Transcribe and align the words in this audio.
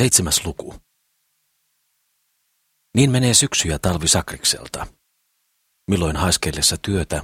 Seitsemäs 0.00 0.44
luku. 0.44 0.74
Niin 2.96 3.10
menee 3.10 3.34
syksy 3.34 3.68
ja 3.68 3.78
talvi 3.78 4.08
Sakrikselta. 4.08 4.86
Milloin 5.90 6.16
haiskellessa 6.16 6.76
työtä 6.82 7.22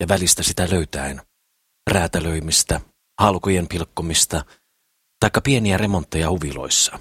ja 0.00 0.08
välistä 0.08 0.42
sitä 0.42 0.70
löytäen, 0.70 1.22
räätälöimistä, 1.90 2.80
halkojen 3.20 3.68
pilkkomista, 3.68 4.44
taikka 5.20 5.40
pieniä 5.40 5.78
remontteja 5.78 6.30
huviloissa. 6.30 6.98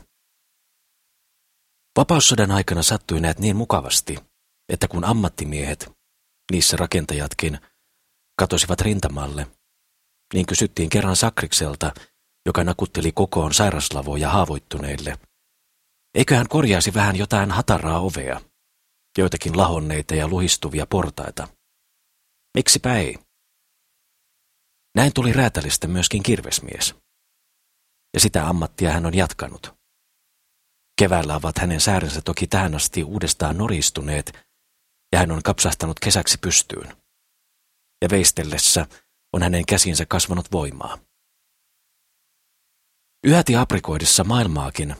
Vapaussodan 1.97 2.51
aikana 2.51 2.83
sattui 2.83 3.19
näet 3.19 3.39
niin 3.39 3.55
mukavasti, 3.55 4.17
että 4.69 4.87
kun 4.87 5.05
ammattimiehet, 5.05 5.91
niissä 6.51 6.77
rakentajatkin, 6.77 7.59
katosivat 8.39 8.81
rintamalle, 8.81 9.47
niin 10.33 10.45
kysyttiin 10.45 10.89
kerran 10.89 11.15
Sakrikselta, 11.15 11.93
joka 12.45 12.63
nakutteli 12.63 13.11
kokoon 13.11 13.53
sairaslavoja 13.53 14.29
haavoittuneille. 14.29 15.17
Eikö 16.15 16.35
hän 16.35 16.47
korjaisi 16.47 16.93
vähän 16.93 17.15
jotain 17.15 17.51
hataraa 17.51 17.99
ovea, 17.99 18.41
joitakin 19.17 19.57
lahonneita 19.57 20.15
ja 20.15 20.27
luhistuvia 20.27 20.85
portaita? 20.85 21.47
Miksipä 22.57 22.95
ei? 22.95 23.19
Näin 24.95 25.13
tuli 25.13 25.33
räätälistä 25.33 25.87
myöskin 25.87 26.23
kirvesmies. 26.23 26.95
Ja 28.13 28.19
sitä 28.19 28.47
ammattia 28.47 28.91
hän 28.91 29.05
on 29.05 29.17
jatkanut. 29.17 29.73
Keväällä 30.99 31.35
ovat 31.35 31.57
hänen 31.57 31.81
säärensä 31.81 32.21
toki 32.21 32.47
tähän 32.47 32.75
asti 32.75 33.03
uudestaan 33.03 33.57
noristuneet, 33.57 34.33
ja 35.11 35.19
hän 35.19 35.31
on 35.31 35.43
kapsahtanut 35.43 35.99
kesäksi 35.99 36.37
pystyyn. 36.37 36.97
Ja 38.01 38.09
veistellessä 38.11 38.87
on 39.33 39.43
hänen 39.43 39.65
käsinsä 39.65 40.05
kasvanut 40.05 40.51
voimaa. 40.51 40.97
Yhäti 43.23 43.55
aprikoidessa 43.55 44.23
maailmaakin 44.23 44.95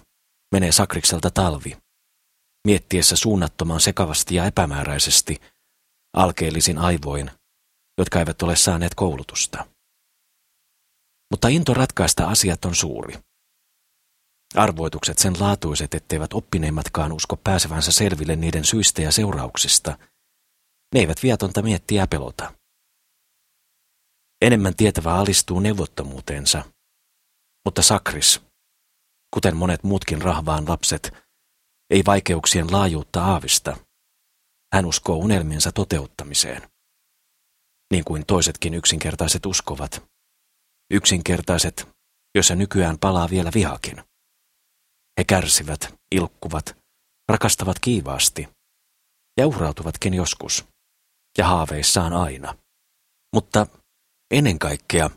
menee 0.51 0.71
Sakrikselta 0.71 1.31
talvi, 1.31 1.77
miettiessä 2.67 3.15
suunnattoman 3.15 3.81
sekavasti 3.81 4.35
ja 4.35 4.45
epämääräisesti 4.45 5.41
alkeellisin 6.13 6.77
aivoin, 6.77 7.31
jotka 7.97 8.19
eivät 8.19 8.41
ole 8.41 8.55
saaneet 8.55 8.95
koulutusta. 8.95 9.67
Mutta 11.31 11.47
into 11.47 11.73
ratkaista 11.73 12.27
asiat 12.27 12.65
on 12.65 12.75
suuri. 12.75 13.19
Arvoitukset 14.55 15.17
sen 15.17 15.33
laatuiset, 15.39 15.93
etteivät 15.93 16.33
oppineimmatkaan 16.33 17.11
usko 17.11 17.37
pääsevänsä 17.37 17.91
selville 17.91 18.35
niiden 18.35 18.65
syistä 18.65 19.01
ja 19.01 19.11
seurauksista. 19.11 19.97
Ne 20.93 20.99
eivät 20.99 21.23
viatonta 21.23 21.61
miettiä 21.61 22.07
pelota. 22.07 22.53
Enemmän 24.41 24.75
tietävä 24.75 25.13
alistuu 25.13 25.59
neuvottomuuteensa 25.59 26.70
mutta 27.65 27.81
Sakris, 27.81 28.41
kuten 29.33 29.55
monet 29.55 29.83
muutkin 29.83 30.21
rahvaan 30.21 30.69
lapset, 30.69 31.13
ei 31.89 32.03
vaikeuksien 32.05 32.71
laajuutta 32.71 33.23
aavista. 33.23 33.77
Hän 34.73 34.85
uskoo 34.85 35.15
unelmiensa 35.15 35.71
toteuttamiseen. 35.71 36.69
Niin 37.93 38.03
kuin 38.03 38.25
toisetkin 38.25 38.73
yksinkertaiset 38.73 39.45
uskovat. 39.45 40.03
Yksinkertaiset, 40.93 41.87
joissa 42.35 42.55
nykyään 42.55 42.99
palaa 42.99 43.29
vielä 43.29 43.51
vihakin. 43.53 44.03
He 45.19 45.23
kärsivät, 45.23 45.93
ilkkuvat, 46.15 46.77
rakastavat 47.29 47.79
kiivaasti 47.79 48.49
ja 49.39 49.47
uhrautuvatkin 49.47 50.13
joskus 50.13 50.65
ja 51.37 51.47
haaveissaan 51.47 52.13
aina. 52.13 52.55
Mutta 53.35 53.67
ennen 54.31 54.59
kaikkea 54.59 55.09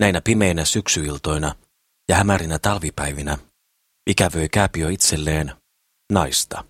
näinä 0.00 0.20
pimeinä 0.20 0.64
syksyiltoina– 0.64 1.54
ja 2.08 2.16
hämärinä 2.16 2.58
talvipäivinä 2.58 3.38
ikävöi 4.06 4.48
Kääpiö 4.48 4.90
itselleen 4.90 5.52
naista. 6.12 6.64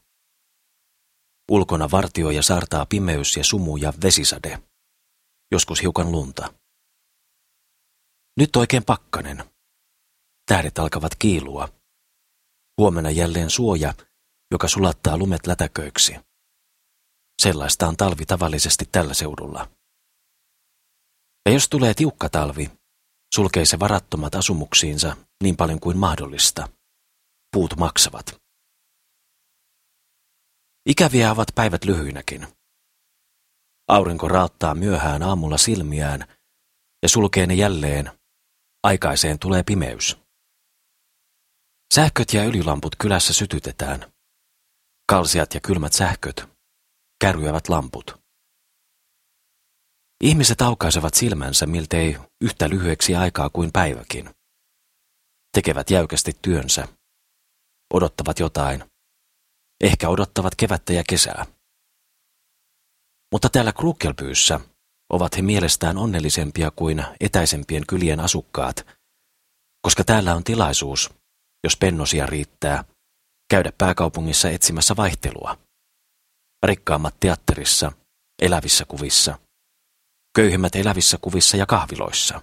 Ulkona 1.51 1.91
vartio 1.91 2.31
ja 2.31 2.43
saartaa 2.43 2.87
pimeys 2.87 3.37
ja 3.37 3.45
sumu 3.45 3.77
ja 3.77 3.93
vesisade. 4.03 4.63
Joskus 5.53 5.83
hiukan 5.83 6.13
lunta. 6.13 6.55
Nyt 8.37 8.57
oikein 8.57 8.85
pakkanen. 8.85 9.45
Tähdet 10.47 10.79
alkavat 10.79 11.13
kiilua. 11.19 11.69
Huomenna 12.79 13.11
jälleen 13.11 13.51
suoja, 13.51 13.95
joka 14.51 14.69
sulattaa 14.69 15.19
lumet 15.19 15.47
lätäköiksi. 15.47 16.17
Sellaista 17.43 17.89
on 17.89 17.97
talvi 17.97 18.27
tavallisesti 18.27 18.89
tällä 18.93 19.15
seudulla. 19.15 19.71
Ja 21.47 21.53
jos 21.53 21.69
tulee 21.69 21.95
tiukka 21.95 22.29
talvi, 22.29 22.71
sulkee 23.35 23.65
se 23.65 23.79
varattomat 23.79 24.35
asumuksiinsa 24.35 25.17
niin 25.43 25.57
paljon 25.57 25.81
kuin 25.81 25.99
mahdollista. 25.99 26.69
Puut 27.53 27.77
maksavat. 27.77 28.41
Ikäviä 30.89 31.31
ovat 31.31 31.49
päivät 31.55 31.85
lyhyinäkin. 31.85 32.47
Aurinko 33.89 34.29
raottaa 34.29 34.75
myöhään 34.75 35.23
aamulla 35.23 35.59
silmiään 35.59 36.25
ja 37.03 37.09
sulkee 37.09 37.47
ne 37.47 37.55
jälleen. 37.55 38.11
Aikaiseen 38.83 39.39
tulee 39.39 39.63
pimeys. 39.63 40.17
Sähköt 41.95 42.33
ja 42.33 42.43
öljylamput 42.43 42.97
kylässä 42.97 43.33
sytytetään. 43.33 44.13
Kalsiat 45.09 45.55
ja 45.55 45.61
kylmät 45.61 45.93
sähköt 45.93 46.57
kärryävät 47.21 47.69
lamput. 47.69 48.21
Ihmiset 50.25 50.63
aukaisevat 50.63 51.15
silmänsä 51.15 51.67
miltei 51.67 52.17
yhtä 52.41 52.69
lyhyeksi 52.69 53.17
aikaa 53.17 53.51
kuin 53.51 53.73
päiväkin. 53.73 54.31
Tekevät 55.57 55.91
jäykästi 55.91 56.37
työnsä. 56.43 56.89
Odottavat 57.95 58.39
jotain. 58.39 58.85
Ehkä 59.81 60.09
odottavat 60.09 60.55
kevättä 60.55 60.93
ja 60.93 61.05
kesää. 61.09 61.47
Mutta 63.33 63.49
täällä 63.49 63.73
Krukelpyyssä 63.73 64.61
ovat 65.13 65.37
he 65.37 65.43
mielestään 65.43 65.99
onnellisempia 65.99 66.71
kuin 66.71 67.05
etäisempien 67.21 67.87
kylien 67.87 68.21
asukkaat, 68.21 68.87
koska 69.83 70.05
täällä 70.05 70.35
on 70.35 70.45
tilaisuus, 70.45 71.15
jos 71.65 71.77
pennosia 71.77 72.27
riittää, 72.27 72.85
käydä 73.51 73.73
pääkaupungissa 73.79 74.51
etsimässä 74.51 74.97
vaihtelua. 74.97 75.59
Rikkaammat 76.67 77.15
teatterissa, 77.21 77.93
elävissä 78.43 78.85
kuvissa– 78.85 79.39
köyhimmät 80.37 80.77
elävissä 80.77 81.19
kuvissa 81.21 81.57
ja 81.57 81.67
kahviloissa. 81.67 82.43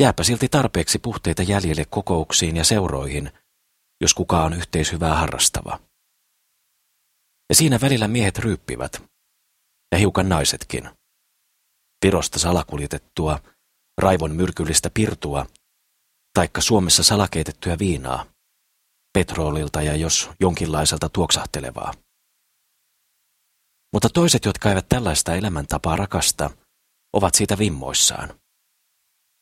Jääpä 0.00 0.24
silti 0.24 0.48
tarpeeksi 0.48 0.98
puhteita 0.98 1.42
jäljelle 1.42 1.84
kokouksiin 1.84 2.56
ja 2.56 2.64
seuroihin, 2.64 3.32
jos 4.00 4.14
kuka 4.14 4.44
on 4.44 4.52
yhteishyvää 4.52 5.14
harrastava. 5.14 5.80
Ja 7.48 7.54
siinä 7.54 7.78
välillä 7.80 8.08
miehet 8.08 8.38
ryyppivät, 8.38 9.02
ja 9.92 9.98
hiukan 9.98 10.28
naisetkin. 10.28 10.90
Virosta 12.04 12.38
salakuljetettua, 12.38 13.38
raivon 13.98 14.36
myrkyllistä 14.36 14.90
pirtua, 14.94 15.46
taikka 16.34 16.60
Suomessa 16.60 17.02
salakeitettyä 17.02 17.78
viinaa, 17.78 18.26
petrolilta 19.12 19.82
ja 19.82 19.96
jos 19.96 20.30
jonkinlaiselta 20.40 21.08
tuoksahtelevaa. 21.08 21.94
Mutta 23.92 24.08
toiset, 24.08 24.44
jotka 24.44 24.68
eivät 24.68 24.88
tällaista 24.88 25.34
elämäntapaa 25.34 25.96
rakasta, 25.96 26.50
ovat 27.12 27.34
siitä 27.34 27.58
vimmoissaan. 27.58 28.39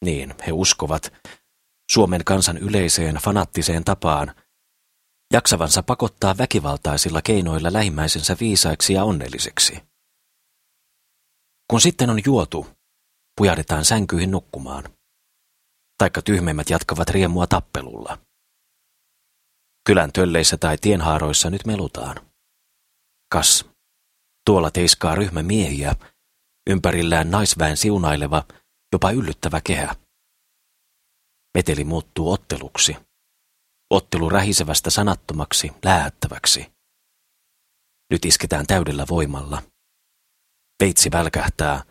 Niin, 0.04 0.34
he 0.46 0.52
uskovat 0.52 1.12
Suomen 1.90 2.24
kansan 2.24 2.58
yleiseen 2.58 3.16
fanattiseen 3.16 3.84
tapaan, 3.84 4.34
jaksavansa 5.32 5.82
pakottaa 5.82 6.38
väkivaltaisilla 6.38 7.22
keinoilla 7.22 7.72
lähimmäisensä 7.72 8.36
viisaiksi 8.40 8.92
ja 8.92 9.04
onnelliseksi. 9.04 9.82
Kun 11.70 11.80
sitten 11.80 12.10
on 12.10 12.20
juotu, 12.24 12.66
pujahdetaan 13.36 13.84
sänkyihin 13.84 14.30
nukkumaan. 14.30 14.84
Taikka 15.98 16.22
tyhmeimmät 16.22 16.70
jatkavat 16.70 17.08
riemua 17.08 17.46
tappelulla. 17.46 18.18
Kylän 19.86 20.12
tölleissä 20.12 20.56
tai 20.56 20.78
tienhaaroissa 20.78 21.50
nyt 21.50 21.66
melutaan. 21.66 22.16
Kas, 23.32 23.64
Tuolla 24.48 24.70
teiskaa 24.70 25.14
ryhmä 25.14 25.42
miehiä, 25.42 25.94
ympärillään 26.70 27.30
naisväen 27.30 27.76
siunaileva, 27.76 28.44
jopa 28.92 29.10
yllyttävä 29.10 29.60
kehä. 29.60 29.94
Meteli 31.56 31.84
muuttuu 31.84 32.32
otteluksi. 32.32 32.96
Ottelu 33.90 34.28
rähisevästä 34.28 34.90
sanattomaksi, 34.90 35.72
läähättäväksi. 35.84 36.72
Nyt 38.10 38.24
isketään 38.24 38.66
täydellä 38.66 39.04
voimalla. 39.10 39.62
Peitsi 40.78 41.10
välkähtää, 41.10 41.82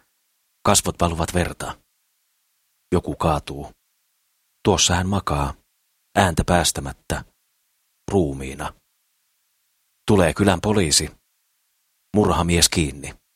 kasvot 0.65 0.95
valuvat 1.01 1.33
verta. 1.33 1.81
Joku 2.91 3.15
kaatuu. 3.15 3.71
Tuossa 4.65 4.95
hän 4.95 5.09
makaa, 5.09 5.53
ääntä 6.17 6.43
päästämättä, 6.45 7.23
ruumiina. 8.11 8.73
Tulee 10.07 10.33
kylän 10.33 10.61
poliisi, 10.61 11.11
murhamies 12.15 12.69
kiinni. 12.69 13.26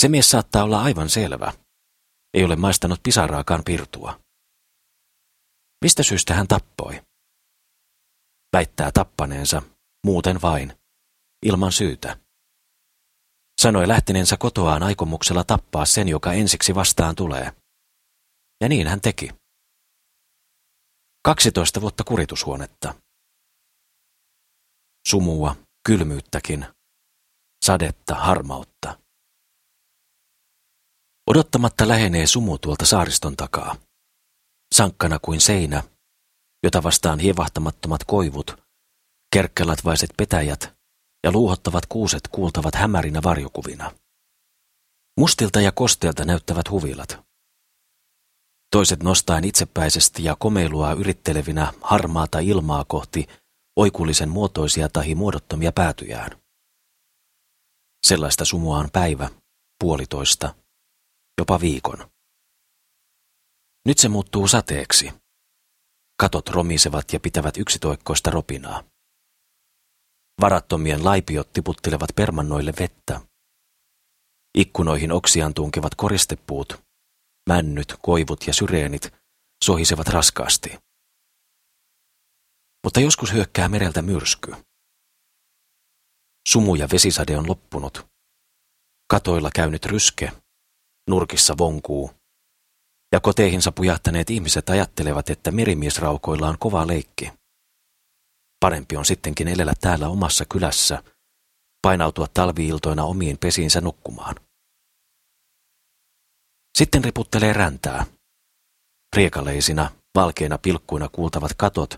Se 0.00 0.08
mies 0.08 0.30
saattaa 0.30 0.64
olla 0.64 0.82
aivan 0.82 1.10
selvä. 1.10 1.52
Ei 2.34 2.44
ole 2.44 2.56
maistanut 2.56 3.00
pisaraakaan 3.02 3.62
pirtua. 3.64 4.20
Mistä 5.84 6.02
syystä 6.02 6.34
hän 6.34 6.48
tappoi? 6.48 7.02
Väittää 8.52 8.92
tappaneensa, 8.92 9.62
muuten 10.06 10.42
vain, 10.42 10.72
ilman 11.46 11.72
syytä. 11.72 12.16
Sanoi 13.60 13.88
lähteneensä 13.88 14.36
kotoaan 14.36 14.82
aikomuksella 14.82 15.44
tappaa 15.44 15.84
sen, 15.84 16.08
joka 16.08 16.32
ensiksi 16.32 16.74
vastaan 16.74 17.16
tulee. 17.16 17.52
Ja 18.60 18.68
niin 18.68 18.88
hän 18.88 19.00
teki. 19.00 19.30
12 21.24 21.80
vuotta 21.80 22.04
kuritushuonetta. 22.04 22.94
Sumua, 25.08 25.56
kylmyyttäkin, 25.86 26.66
sadetta, 27.64 28.14
harmautta. 28.14 29.03
Odottamatta 31.26 31.88
lähenee 31.88 32.26
sumu 32.26 32.58
tuolta 32.58 32.86
saariston 32.86 33.36
takaa. 33.36 33.76
Sankkana 34.74 35.18
kuin 35.18 35.40
seinä, 35.40 35.82
jota 36.62 36.82
vastaan 36.82 37.18
hievahtamattomat 37.18 38.04
koivut, 38.04 38.56
kerkkelatvaiset 39.32 40.10
petäjät 40.16 40.74
ja 41.24 41.32
luuhottavat 41.32 41.86
kuuset 41.86 42.28
kuultavat 42.28 42.74
hämärinä 42.74 43.20
varjokuvina. 43.22 43.92
Mustilta 45.18 45.60
ja 45.60 45.72
kosteelta 45.72 46.24
näyttävät 46.24 46.70
huvilat. 46.70 47.24
Toiset 48.70 49.02
nostaen 49.02 49.44
itsepäisesti 49.44 50.24
ja 50.24 50.36
komeilua 50.38 50.92
yrittelevinä 50.92 51.72
harmaata 51.80 52.38
ilmaa 52.38 52.84
kohti 52.84 53.26
oikullisen 53.76 54.28
muotoisia 54.28 54.88
tahi 54.88 55.14
muodottomia 55.14 55.72
päätyjään. 55.72 56.30
Sellaista 58.06 58.44
sumua 58.44 58.78
on 58.78 58.88
päivä, 58.92 59.30
puolitoista, 59.80 60.54
jopa 61.38 61.60
viikon. 61.60 62.10
Nyt 63.86 63.98
se 63.98 64.08
muuttuu 64.08 64.48
sateeksi. 64.48 65.12
Katot 66.20 66.48
romisevat 66.48 67.12
ja 67.12 67.20
pitävät 67.20 67.56
yksitoikkoista 67.56 68.30
ropinaa. 68.30 68.84
Varattomien 70.40 71.04
laipiot 71.04 71.52
tiputtelevat 71.52 72.10
permannoille 72.16 72.72
vettä. 72.80 73.20
Ikkunoihin 74.58 75.12
oksiaan 75.12 75.54
tunkevat 75.54 75.94
koristepuut, 75.94 76.84
männyt, 77.48 77.94
koivut 78.02 78.46
ja 78.46 78.54
syreenit 78.54 79.14
sohisevat 79.64 80.08
raskaasti. 80.08 80.78
Mutta 82.84 83.00
joskus 83.00 83.32
hyökkää 83.32 83.68
mereltä 83.68 84.02
myrsky. 84.02 84.54
Sumu 86.48 86.74
ja 86.74 86.88
vesisade 86.92 87.38
on 87.38 87.48
loppunut. 87.48 88.06
Katoilla 89.10 89.50
käynyt 89.54 89.86
ryske, 89.86 90.32
nurkissa 91.08 91.54
vonkuu, 91.58 92.10
ja 93.12 93.20
koteihinsa 93.20 93.72
pujahtaneet 93.72 94.30
ihmiset 94.30 94.70
ajattelevat, 94.70 95.30
että 95.30 95.50
merimiesraukoilla 95.50 96.48
on 96.48 96.58
kova 96.58 96.86
leikki. 96.86 97.32
Parempi 98.60 98.96
on 98.96 99.04
sittenkin 99.04 99.48
elellä 99.48 99.72
täällä 99.80 100.08
omassa 100.08 100.44
kylässä, 100.44 101.02
painautua 101.82 102.26
talviiltoina 102.34 103.04
omiin 103.04 103.38
pesiinsä 103.38 103.80
nukkumaan. 103.80 104.34
Sitten 106.78 107.04
riputtelee 107.04 107.52
räntää. 107.52 108.06
Riekaleisina, 109.16 109.90
valkeina 110.14 110.58
pilkkuina 110.58 111.08
kuultavat 111.08 111.50
katot 111.56 111.94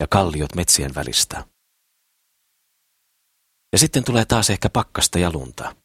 ja 0.00 0.06
kalliot 0.10 0.54
metsien 0.54 0.94
välistä. 0.94 1.44
Ja 3.72 3.78
sitten 3.78 4.04
tulee 4.04 4.24
taas 4.24 4.50
ehkä 4.50 4.70
pakkasta 4.70 5.18
ja 5.18 5.32
lunta. 5.32 5.76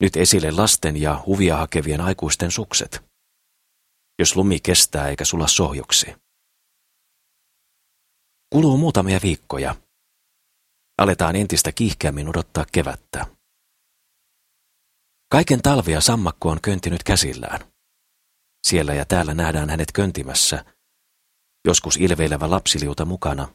Nyt 0.00 0.16
esille 0.16 0.50
lasten 0.50 0.96
ja 0.96 1.22
huvia 1.26 1.56
hakevien 1.56 2.00
aikuisten 2.00 2.50
sukset. 2.50 3.04
Jos 4.18 4.36
lumi 4.36 4.60
kestää 4.60 5.08
eikä 5.08 5.24
sulla 5.24 5.48
sohjoksi. 5.48 6.14
Kuluu 8.52 8.76
muutamia 8.76 9.18
viikkoja. 9.22 9.76
Aletaan 10.98 11.36
entistä 11.36 11.72
kiihkeämmin 11.72 12.28
odottaa 12.28 12.64
kevättä. 12.72 13.26
Kaiken 15.30 15.62
talvia 15.62 16.00
sammakko 16.00 16.48
on 16.48 16.60
köntinyt 16.60 17.02
käsillään. 17.02 17.72
Siellä 18.66 18.94
ja 18.94 19.04
täällä 19.04 19.34
nähdään 19.34 19.70
hänet 19.70 19.92
köntimässä, 19.92 20.64
joskus 21.64 21.96
ilveilevä 21.96 22.50
lapsiliuta 22.50 23.04
mukana. 23.04 23.54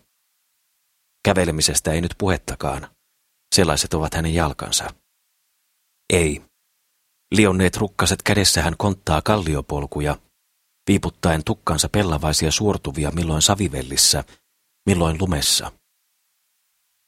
Kävelemisestä 1.25 1.91
ei 1.91 2.01
nyt 2.01 2.15
puhettakaan. 2.17 2.95
Sellaiset 3.55 3.93
ovat 3.93 4.13
hänen 4.13 4.33
jalkansa. 4.33 5.04
Ei. 6.13 6.41
Lionneet 7.31 7.77
rukkaset 7.77 8.21
kädessä 8.21 8.61
hän 8.61 8.77
konttaa 8.77 9.21
kalliopolkuja, 9.21 10.17
viiputtaen 10.89 11.43
tukkansa 11.43 11.89
pellavaisia 11.89 12.51
suortuvia 12.51 13.11
milloin 13.11 13.41
savivellissä, 13.41 14.23
milloin 14.85 15.17
lumessa. 15.21 15.71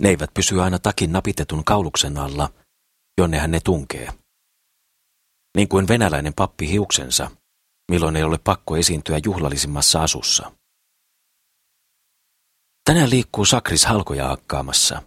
Ne 0.01 0.09
eivät 0.09 0.33
pysy 0.33 0.61
aina 0.61 0.79
takin 0.79 1.11
napitetun 1.11 1.63
kauluksen 1.63 2.17
alla, 2.17 2.49
jonne 3.17 3.38
hän 3.39 3.51
ne 3.51 3.59
tunkee. 3.59 4.13
Niin 5.57 5.67
kuin 5.67 5.88
venäläinen 5.88 6.33
pappi 6.33 6.69
hiuksensa, 6.69 7.31
milloin 7.91 8.15
ei 8.15 8.23
ole 8.23 8.38
pakko 8.38 8.77
esiintyä 8.77 9.19
juhlallisimmassa 9.25 10.03
asussa. 10.03 10.51
Tänään 12.85 13.09
liikkuu 13.09 13.45
Sakris 13.45 13.85
halkoja 13.85 14.31
akkaamassa. 14.31 15.01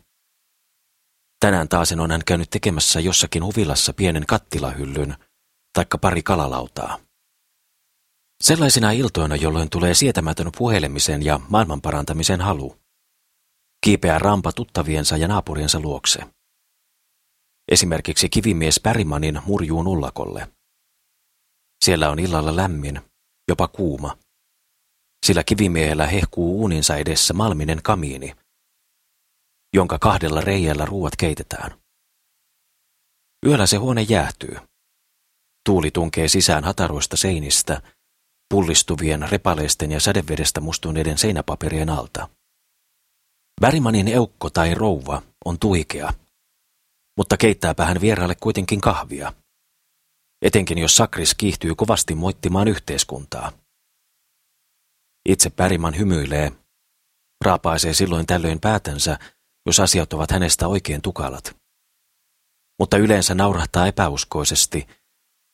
Tänään 1.41 1.69
taasen 1.69 2.01
on 2.01 2.11
hän 2.11 2.23
käynyt 2.27 2.51
tekemässä 2.51 3.01
jossakin 3.01 3.45
huvilassa 3.45 3.93
pienen 3.93 4.27
kattilahyllyn, 4.27 5.17
taikka 5.73 5.99
pari 5.99 6.23
kalalautaa. 6.23 6.99
Sellaisina 8.41 8.91
iltoina, 8.91 9.37
jolloin 9.37 9.71
tulee 9.71 9.95
sietämätön 9.95 10.51
puhelemisen 10.59 11.25
ja 11.25 11.41
maailmanparantamisen 11.49 12.41
halu. 12.41 12.77
Kiipeää 13.85 14.19
rampa 14.19 14.53
tuttaviensa 14.53 15.17
ja 15.17 15.29
naapuriensa 15.29 15.81
luokse. 15.81 16.21
Esimerkiksi 17.73 18.29
kivimies 18.29 18.81
Pärimanin 18.81 19.41
murjuun 19.47 19.87
ullakolle. 19.87 20.49
Siellä 21.85 22.11
on 22.11 22.19
illalla 22.19 22.57
lämmin, 22.57 23.01
jopa 23.49 23.69
kuuma. 23.69 24.17
Sillä 25.27 25.45
kivimiehellä 25.45 26.07
hehkuu 26.07 26.61
uuninsa 26.61 26.97
edessä 26.97 27.35
malminen 27.35 27.83
kamiini, 27.83 28.37
jonka 29.75 29.99
kahdella 29.99 30.41
reijällä 30.41 30.85
ruuat 30.85 31.17
keitetään. 31.17 31.81
Yöllä 33.47 33.67
se 33.67 33.77
huone 33.77 34.03
jäähtyy. 34.03 34.57
Tuuli 35.67 35.91
tunkee 35.91 36.29
sisään 36.29 36.65
hataroista 36.65 37.17
seinistä, 37.17 37.83
pullistuvien 38.51 39.29
repaleisten 39.31 39.93
ja 39.93 40.01
sädevedestä 40.01 40.61
mustuneiden 40.61 41.19
seinäpaperien 41.19 41.91
alta. 41.91 42.29
Värimanin 43.61 44.09
eukko 44.09 44.51
tai 44.51 44.75
rouva 44.75 45.23
on 45.45 45.59
tuikea, 45.59 46.13
mutta 47.17 47.37
keittääpä 47.37 47.85
hän 47.85 48.01
vieraalle 48.01 48.35
kuitenkin 48.41 48.81
kahvia. 48.81 49.33
Etenkin 50.43 50.79
jos 50.79 50.97
Sakris 50.97 51.35
kiihtyy 51.35 51.75
kovasti 51.75 52.15
moittimaan 52.15 52.69
yhteiskuntaa. 52.69 53.53
Itse 55.29 55.51
Päriman 55.51 55.99
hymyilee, 55.99 56.53
raapaisee 57.45 57.95
silloin 57.95 58.27
tällöin 58.27 58.61
päätänsä, 58.61 59.19
jos 59.67 59.81
asiat 59.81 60.13
ovat 60.13 60.31
hänestä 60.31 60.69
oikein 60.69 61.03
tukalat. 61.03 61.57
Mutta 62.79 62.97
yleensä 62.97 63.35
naurahtaa 63.35 63.87
epäuskoisesti 63.87 64.87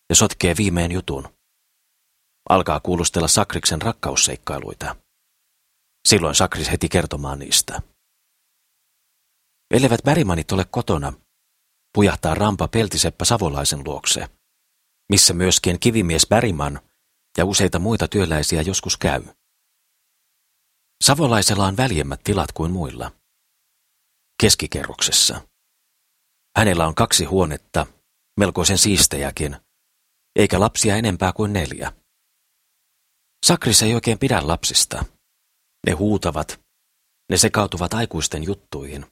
ja 0.08 0.16
sotkee 0.16 0.54
viimein 0.56 0.92
jutun. 0.92 1.28
Alkaa 2.48 2.80
kuulustella 2.80 3.28
Sakriksen 3.28 3.82
rakkausseikkailuita. 3.82 4.96
Silloin 6.08 6.34
Sakris 6.34 6.70
heti 6.70 6.88
kertomaan 6.88 7.38
niistä. 7.38 7.82
Ellevät 9.70 10.00
Bärimanit 10.04 10.52
ole 10.52 10.64
kotona, 10.64 11.12
pujahtaa 11.94 12.34
rampa 12.34 12.68
peltiseppä 12.68 13.24
Savolaisen 13.24 13.84
luokse, 13.84 14.28
missä 15.08 15.34
myöskin 15.34 15.80
kivimies 15.80 16.26
Bäriman 16.28 16.80
ja 17.38 17.44
useita 17.44 17.78
muita 17.78 18.08
työläisiä 18.08 18.62
joskus 18.62 18.96
käy. 18.96 19.22
Savolaisella 21.04 21.66
on 21.66 21.76
väljemmät 21.76 22.20
tilat 22.24 22.52
kuin 22.52 22.72
muilla. 22.72 23.12
Keskikerroksessa. 24.42 25.48
Hänellä 26.58 26.86
on 26.86 26.94
kaksi 26.94 27.24
huonetta, 27.24 27.86
melkoisen 28.40 28.78
siistejäkin, 28.78 29.56
eikä 30.36 30.60
lapsia 30.60 30.96
enempää 30.96 31.32
kuin 31.32 31.52
neljä. 31.52 31.92
Sakris 33.46 33.82
ei 33.82 33.94
oikein 33.94 34.18
pidä 34.18 34.46
lapsista. 34.46 35.04
Ne 35.86 35.92
huutavat, 35.92 36.60
ne 37.30 37.36
sekautuvat 37.36 37.94
aikuisten 37.94 38.44
juttuihin, 38.44 39.06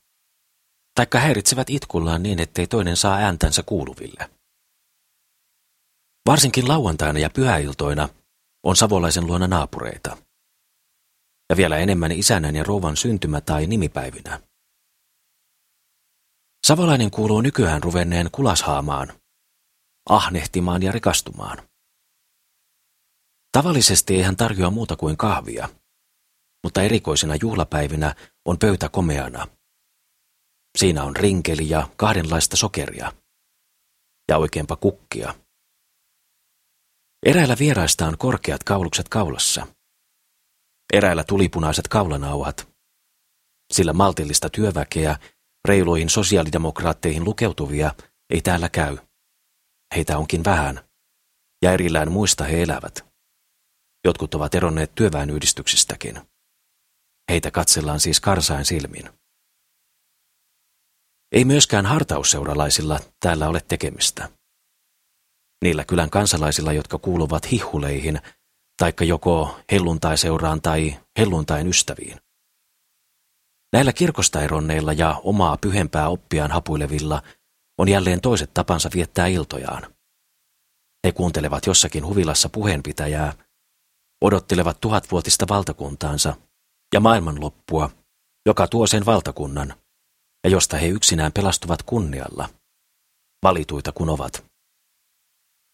taikka 0.94 1.18
häiritsevät 1.18 1.70
itkullaan 1.70 2.22
niin, 2.22 2.40
ettei 2.40 2.66
toinen 2.66 2.96
saa 2.96 3.16
ääntänsä 3.16 3.62
kuuluville. 3.62 4.30
Varsinkin 6.26 6.68
lauantaina 6.68 7.18
ja 7.18 7.30
pyhäiltoina 7.30 8.08
on 8.64 8.76
savolaisen 8.76 9.26
luona 9.26 9.46
naapureita. 9.46 10.16
Ja 11.50 11.56
vielä 11.56 11.78
enemmän 11.78 12.12
isännän 12.12 12.56
ja 12.56 12.64
rouvan 12.64 12.96
syntymä- 12.96 13.40
tai 13.40 13.66
nimipäivinä. 13.66 14.40
Savolainen 16.64 17.10
kuuluu 17.10 17.40
nykyään 17.40 17.82
ruvenneen 17.82 18.30
kulashaamaan, 18.32 19.20
ahnehtimaan 20.08 20.82
ja 20.82 20.92
rikastumaan. 20.92 21.68
Tavallisesti 23.52 24.14
ei 24.14 24.22
hän 24.22 24.36
tarjoa 24.36 24.70
muuta 24.70 24.96
kuin 24.96 25.16
kahvia, 25.16 25.68
mutta 26.62 26.82
erikoisina 26.82 27.34
juhlapäivinä 27.40 28.14
on 28.44 28.58
pöytä 28.58 28.88
komeana. 28.88 29.46
Siinä 30.78 31.04
on 31.04 31.16
rinkeli 31.16 31.68
ja 31.68 31.88
kahdenlaista 31.96 32.56
sokeria. 32.56 33.12
Ja 34.28 34.38
oikeinpa 34.38 34.76
kukkia. 34.76 35.34
Eräillä 37.26 37.56
vieraista 37.58 38.06
on 38.06 38.18
korkeat 38.18 38.64
kaulukset 38.64 39.08
kaulassa. 39.08 39.66
Eräillä 40.92 41.24
tulipunaiset 41.24 41.88
kaulanauhat. 41.88 42.68
Sillä 43.72 43.92
maltillista 43.92 44.50
työväkeä, 44.50 45.18
reiluihin 45.68 46.10
sosiaalidemokraatteihin 46.10 47.24
lukeutuvia, 47.24 47.94
ei 48.30 48.40
täällä 48.40 48.68
käy. 48.68 48.98
Heitä 49.94 50.18
onkin 50.18 50.44
vähän, 50.44 50.80
ja 51.62 51.72
erillään 51.72 52.12
muista 52.12 52.44
he 52.44 52.62
elävät. 52.62 53.04
Jotkut 54.04 54.34
ovat 54.34 54.54
eronneet 54.54 54.94
työväenyhdistyksistäkin. 54.94 56.20
Heitä 57.30 57.50
katsellaan 57.50 58.00
siis 58.00 58.20
karsain 58.20 58.64
silmin. 58.64 59.10
Ei 61.32 61.44
myöskään 61.44 61.86
hartausseuralaisilla 61.86 63.00
täällä 63.20 63.48
ole 63.48 63.60
tekemistä. 63.68 64.28
Niillä 65.64 65.84
kylän 65.84 66.10
kansalaisilla, 66.10 66.72
jotka 66.72 66.98
kuuluvat 66.98 67.50
hihuleihin, 67.50 68.20
taikka 68.76 69.04
joko 69.04 69.60
helluntaiseuraan 69.72 70.62
tai 70.62 71.00
helluntain 71.18 71.66
ystäviin. 71.66 72.23
Näillä 73.74 73.92
kirkosta 73.92 74.42
eronneilla 74.42 74.92
ja 74.92 75.20
omaa 75.24 75.56
pyhempää 75.56 76.08
oppiaan 76.08 76.50
hapuilevilla 76.50 77.22
on 77.78 77.88
jälleen 77.88 78.20
toiset 78.20 78.54
tapansa 78.54 78.90
viettää 78.94 79.26
iltojaan. 79.26 79.94
He 81.06 81.12
kuuntelevat 81.12 81.66
jossakin 81.66 82.06
huvilassa 82.06 82.48
puheenpitäjää, 82.48 83.32
odottelevat 84.24 84.80
tuhatvuotista 84.80 85.46
valtakuntaansa 85.48 86.34
ja 86.94 87.00
maailmanloppua, 87.00 87.90
joka 88.46 88.66
tuo 88.66 88.86
sen 88.86 89.06
valtakunnan, 89.06 89.74
ja 90.44 90.50
josta 90.50 90.76
he 90.76 90.86
yksinään 90.86 91.32
pelastuvat 91.32 91.82
kunnialla, 91.82 92.48
valituita 93.42 93.92
kun 93.92 94.08
ovat. 94.08 94.44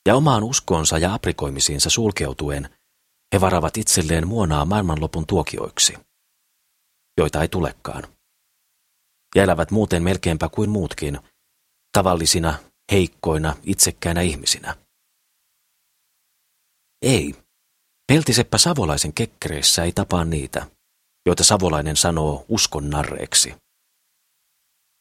Ja 0.09 0.17
omaan 0.17 0.43
uskoonsa 0.43 0.99
ja 0.99 1.15
aprikoimisiinsa 1.15 1.91
sulkeutuen, 1.91 2.69
he 3.35 3.41
varavat 3.41 3.77
itselleen 3.77 4.29
muonaa 4.29 4.65
maailmanlopun 4.65 5.27
tuokioiksi, 5.27 6.10
joita 7.21 7.43
ei 7.43 7.49
tulekaan. 7.49 8.03
Ja 9.35 9.43
elävät 9.43 9.71
muuten 9.71 10.03
melkeinpä 10.03 10.49
kuin 10.49 10.71
muutkin, 10.71 11.21
tavallisina, 11.93 12.59
heikkoina, 12.93 13.57
itsekkäinä 13.63 14.21
ihmisinä. 14.21 14.77
Ei, 17.03 17.35
peltiseppä 18.07 18.59
savolaisen 18.59 19.13
kekkereissä 19.13 19.85
ei 19.85 19.93
tapaa 19.93 20.25
niitä, 20.25 20.67
joita 21.27 21.45
savolainen 21.45 21.97
sanoo 21.97 22.45
uskon 22.49 22.91
narreeksi. 22.91 23.55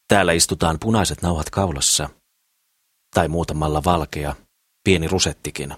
Täällä 0.07 0.31
istutaan 0.31 0.79
punaiset 0.79 1.21
nauhat 1.21 1.49
kaulassa, 1.49 2.09
tai 3.15 3.27
muutamalla 3.27 3.83
valkea, 3.83 4.35
pieni 4.83 5.07
rusettikin, 5.07 5.75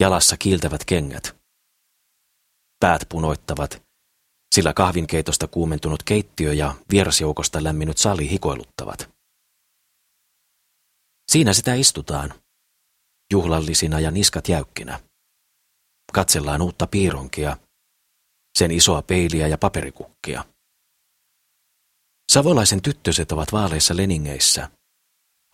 jalassa 0.00 0.36
kiiltävät 0.36 0.84
kengät. 0.84 1.36
Päät 2.80 3.06
punoittavat, 3.08 3.85
sillä 4.54 4.72
kahvinkeitosta 4.74 5.46
kuumentunut 5.46 6.02
keittiö 6.02 6.52
ja 6.52 6.74
vierasjoukosta 6.90 7.64
lämminyt 7.64 7.98
sali 7.98 8.30
hikoiluttavat. 8.30 9.10
Siinä 11.32 11.54
sitä 11.54 11.74
istutaan, 11.74 12.34
juhlallisina 13.32 14.00
ja 14.00 14.10
niskat 14.10 14.48
jäykkinä. 14.48 15.00
Katsellaan 16.12 16.62
uutta 16.62 16.86
piironkia, 16.86 17.56
sen 18.58 18.70
isoa 18.70 19.02
peiliä 19.02 19.48
ja 19.48 19.58
paperikukkia. 19.58 20.44
Savolaisen 22.32 22.82
tyttöset 22.82 23.32
ovat 23.32 23.52
vaaleissa 23.52 23.96
leningeissä, 23.96 24.70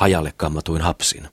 hajalle 0.00 0.32
kammatuin 0.36 0.82
hapsin. 0.82 1.28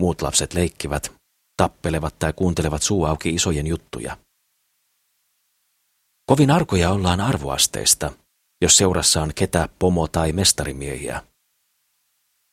Muut 0.00 0.22
lapset 0.22 0.54
leikkivät, 0.54 1.12
tappelevat 1.56 2.18
tai 2.18 2.32
kuuntelevat 2.32 2.82
suu 2.82 3.04
auki 3.04 3.34
isojen 3.34 3.66
juttuja. 3.66 4.16
Kovin 6.26 6.50
arkoja 6.50 6.90
ollaan 6.90 7.20
arvoasteista, 7.20 8.12
jos 8.62 8.76
seurassa 8.76 9.22
on 9.22 9.32
ketä 9.34 9.68
pomo- 9.78 10.08
tai 10.12 10.32
mestarimiehiä. 10.32 11.22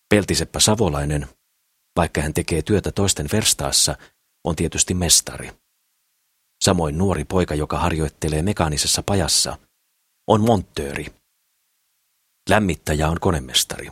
Peltiseppä 0.09 0.59
Savolainen, 0.59 1.27
vaikka 1.95 2.21
hän 2.21 2.33
tekee 2.33 2.61
työtä 2.61 2.91
toisten 2.91 3.29
verstaassa, 3.33 3.95
on 4.43 4.55
tietysti 4.55 4.93
mestari. 4.93 5.51
Samoin 6.63 6.97
nuori 6.97 7.25
poika, 7.25 7.55
joka 7.55 7.79
harjoittelee 7.79 8.41
mekaanisessa 8.41 9.03
pajassa, 9.03 9.57
on 10.27 10.41
monttööri. 10.41 11.05
Lämmittäjä 12.49 13.09
on 13.09 13.19
konemestari. 13.19 13.91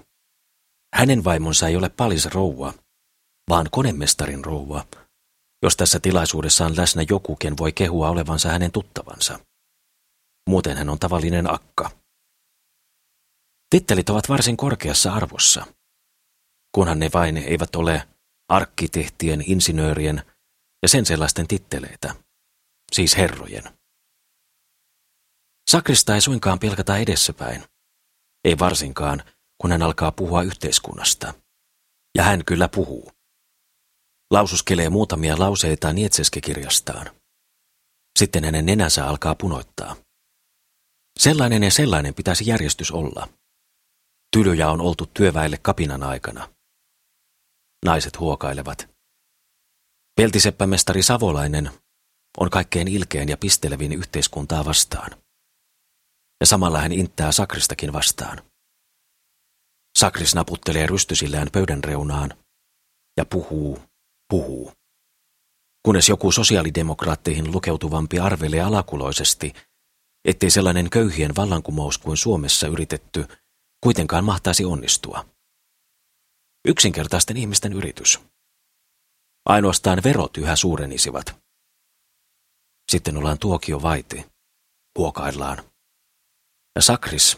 Hänen 0.96 1.24
vaimonsa 1.24 1.68
ei 1.68 1.76
ole 1.76 1.90
palis 1.90 2.26
rouva, 2.26 2.74
vaan 3.50 3.68
konemestarin 3.72 4.46
rouva, 4.46 4.86
jos 5.64 5.78
tässä 5.78 6.00
tilaisuudessa 6.00 6.66
on 6.66 6.78
läsnä 6.78 7.06
joku, 7.10 7.36
ken 7.36 7.58
voi 7.58 7.72
kehua 7.72 8.10
olevansa 8.10 8.50
hänen 8.50 8.72
tuttavansa. 8.72 9.40
Muuten 10.50 10.78
hän 10.78 10.90
on 10.90 11.00
tavallinen 11.00 11.54
akka. 11.54 11.92
Tittelit 13.70 14.10
ovat 14.10 14.30
varsin 14.30 14.58
korkeassa 14.58 15.14
arvossa, 15.14 15.66
kunhan 16.76 17.00
ne 17.00 17.10
vain 17.14 17.38
eivät 17.38 17.76
ole 17.76 18.08
arkkitehtien, 18.50 19.44
insinöörien 19.46 20.24
ja 20.82 20.90
sen 20.90 21.06
sellaisten 21.06 21.48
titteleitä, 21.48 22.16
siis 22.92 23.18
herrojen. 23.18 23.64
Sakrista 25.72 26.16
ei 26.16 26.22
suinkaan 26.22 26.60
pilkata 26.60 26.98
edessäpäin, 26.98 27.64
ei 28.44 28.60
varsinkaan, 28.60 29.24
kun 29.62 29.72
hän 29.72 29.82
alkaa 29.82 30.12
puhua 30.12 30.44
yhteiskunnasta. 30.44 31.34
Ja 32.18 32.24
hän 32.24 32.46
kyllä 32.46 32.68
puhuu. 32.68 33.12
Laususkelee 34.32 34.90
muutamia 34.90 35.40
lauseita 35.40 35.94
Nietseskekirjastaan. 35.94 37.12
Sitten 38.20 38.44
hänen 38.44 38.66
nenänsä 38.66 39.08
alkaa 39.08 39.36
punoittaa. 39.36 39.96
Sellainen 41.20 41.64
ja 41.64 41.72
sellainen 41.72 42.14
pitäisi 42.14 42.50
järjestys 42.50 42.92
olla. 42.92 43.28
Tylyjä 44.34 44.70
on 44.70 44.82
oltu 44.82 45.06
työväille 45.06 45.58
kapinan 45.58 46.04
aikana. 46.04 46.50
Naiset 47.86 48.20
huokailevat. 48.20 48.90
Peltiseppämestari 50.16 51.04
Savolainen 51.04 51.72
on 52.38 52.50
kaikkein 52.50 52.88
ilkein 52.88 53.30
ja 53.30 53.38
pistelevin 53.38 53.94
yhteiskuntaa 53.94 54.66
vastaan. 54.66 55.12
Ja 56.40 56.46
samalla 56.46 56.82
hän 56.82 56.92
inttää 56.92 57.32
Sakristakin 57.32 57.94
vastaan. 57.94 58.42
Sakris 59.98 60.36
naputtelee 60.36 60.88
rystysillään 60.88 61.48
pöydän 61.52 61.84
reunaan 61.84 62.34
ja 63.18 63.26
puhuu, 63.26 63.80
puhuu. 64.30 64.72
Kunnes 65.86 66.10
joku 66.10 66.32
sosiaalidemokraatteihin 66.32 67.52
lukeutuvampi 67.52 68.20
arvelee 68.20 68.62
alakuloisesti, 68.62 69.54
ettei 70.26 70.50
sellainen 70.50 70.90
köyhien 70.90 71.36
vallankumous 71.36 71.98
kuin 71.98 72.18
Suomessa 72.18 72.68
yritetty 72.68 73.28
kuitenkaan 73.84 74.24
mahtaisi 74.24 74.66
onnistua. 74.66 75.26
Yksinkertaisten 76.68 77.38
ihmisten 77.38 77.74
yritys. 77.74 78.20
Ainoastaan 79.46 80.02
verot 80.04 80.38
yhä 80.38 80.56
suurenisivat. 80.56 81.36
Sitten 82.92 83.18
ollaan 83.18 83.40
tuokio 83.40 83.82
vaiti. 83.82 84.26
Huokaillaan. 84.98 85.64
Ja 86.76 86.82
Sakris, 86.82 87.38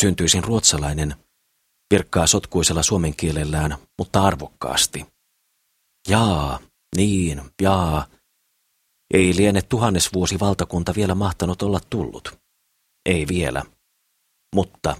syntyisin 0.00 0.44
ruotsalainen, 0.44 1.14
virkkaa 1.90 2.26
sotkuisella 2.26 2.82
suomen 2.82 3.16
kielellään, 3.16 3.76
mutta 3.98 4.24
arvokkaasti. 4.24 5.06
Jaa, 6.08 6.60
niin, 6.96 7.42
jaa. 7.62 8.06
Ei 9.14 9.36
liene 9.36 9.62
tuhannesvuosi 9.62 10.40
valtakunta 10.40 10.92
vielä 10.96 11.14
mahtanut 11.14 11.62
olla 11.62 11.80
tullut. 11.90 12.38
Ei 13.06 13.28
vielä. 13.28 13.62
Mutta. 14.54 14.96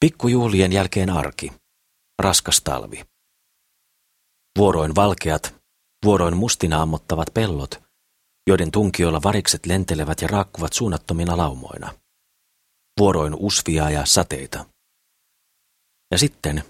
Pikkujuhlien 0.00 0.72
jälkeen 0.72 1.10
arki. 1.10 1.52
Raskas 2.22 2.60
talvi. 2.60 3.04
Vuoroin 4.58 4.94
valkeat, 4.94 5.54
vuoroin 6.04 6.36
mustina 6.36 6.82
ammottavat 6.82 7.28
pellot, 7.34 7.82
joiden 8.46 8.70
tunkioilla 8.70 9.22
varikset 9.22 9.66
lentelevät 9.66 10.20
ja 10.20 10.28
raakkuvat 10.28 10.72
suunnattomina 10.72 11.36
laumoina. 11.36 11.94
Vuoroin 13.00 13.34
usvia 13.34 13.90
ja 13.90 14.06
sateita. 14.06 14.64
Ja 16.10 16.18
sitten 16.18 16.64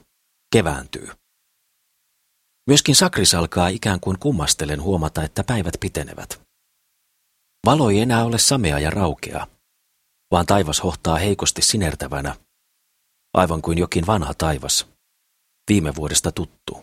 kevääntyy. 0.53 1.09
Myöskin 2.67 2.97
Sakris 2.97 3.35
alkaa 3.35 3.69
ikään 3.69 4.01
kuin 4.01 4.19
kummastellen 4.19 4.83
huomata, 4.83 5.23
että 5.23 5.45
päivät 5.45 5.75
pitenevät. 5.81 6.41
Valo 7.67 7.91
ei 7.91 8.01
enää 8.01 8.25
ole 8.25 8.39
samea 8.39 8.79
ja 8.79 8.91
raukea, 8.91 9.47
vaan 10.31 10.47
taivas 10.47 10.83
hohtaa 10.83 11.19
heikosti 11.19 11.63
sinertävänä, 11.63 12.37
aivan 13.35 13.63
kuin 13.63 13.79
jokin 13.79 14.07
vanha 14.07 14.35
taivas, 14.35 14.87
viime 15.71 15.95
vuodesta 15.95 16.33
tuttu. 16.33 16.83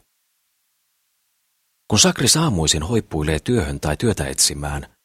Kun 1.87 1.99
Sakris 1.99 2.37
aamuisin 2.37 2.83
hoippuilee 2.83 3.39
työhön 3.39 3.79
tai 3.79 3.97
työtä 3.97 4.25
etsimään, 4.27 4.95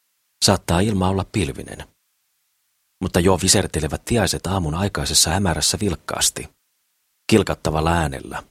saattaa 0.44 0.80
ilma 0.80 1.08
olla 1.08 1.24
pilvinen. 1.32 1.88
Mutta 3.02 3.20
jo 3.20 3.38
visertelevät 3.42 4.04
tiaiset 4.04 4.46
aamun 4.46 4.74
aikaisessa 4.74 5.30
hämärässä 5.30 5.78
vilkkaasti, 5.80 6.48
kilkattavalla 7.30 7.92
äänellä. 7.92 8.42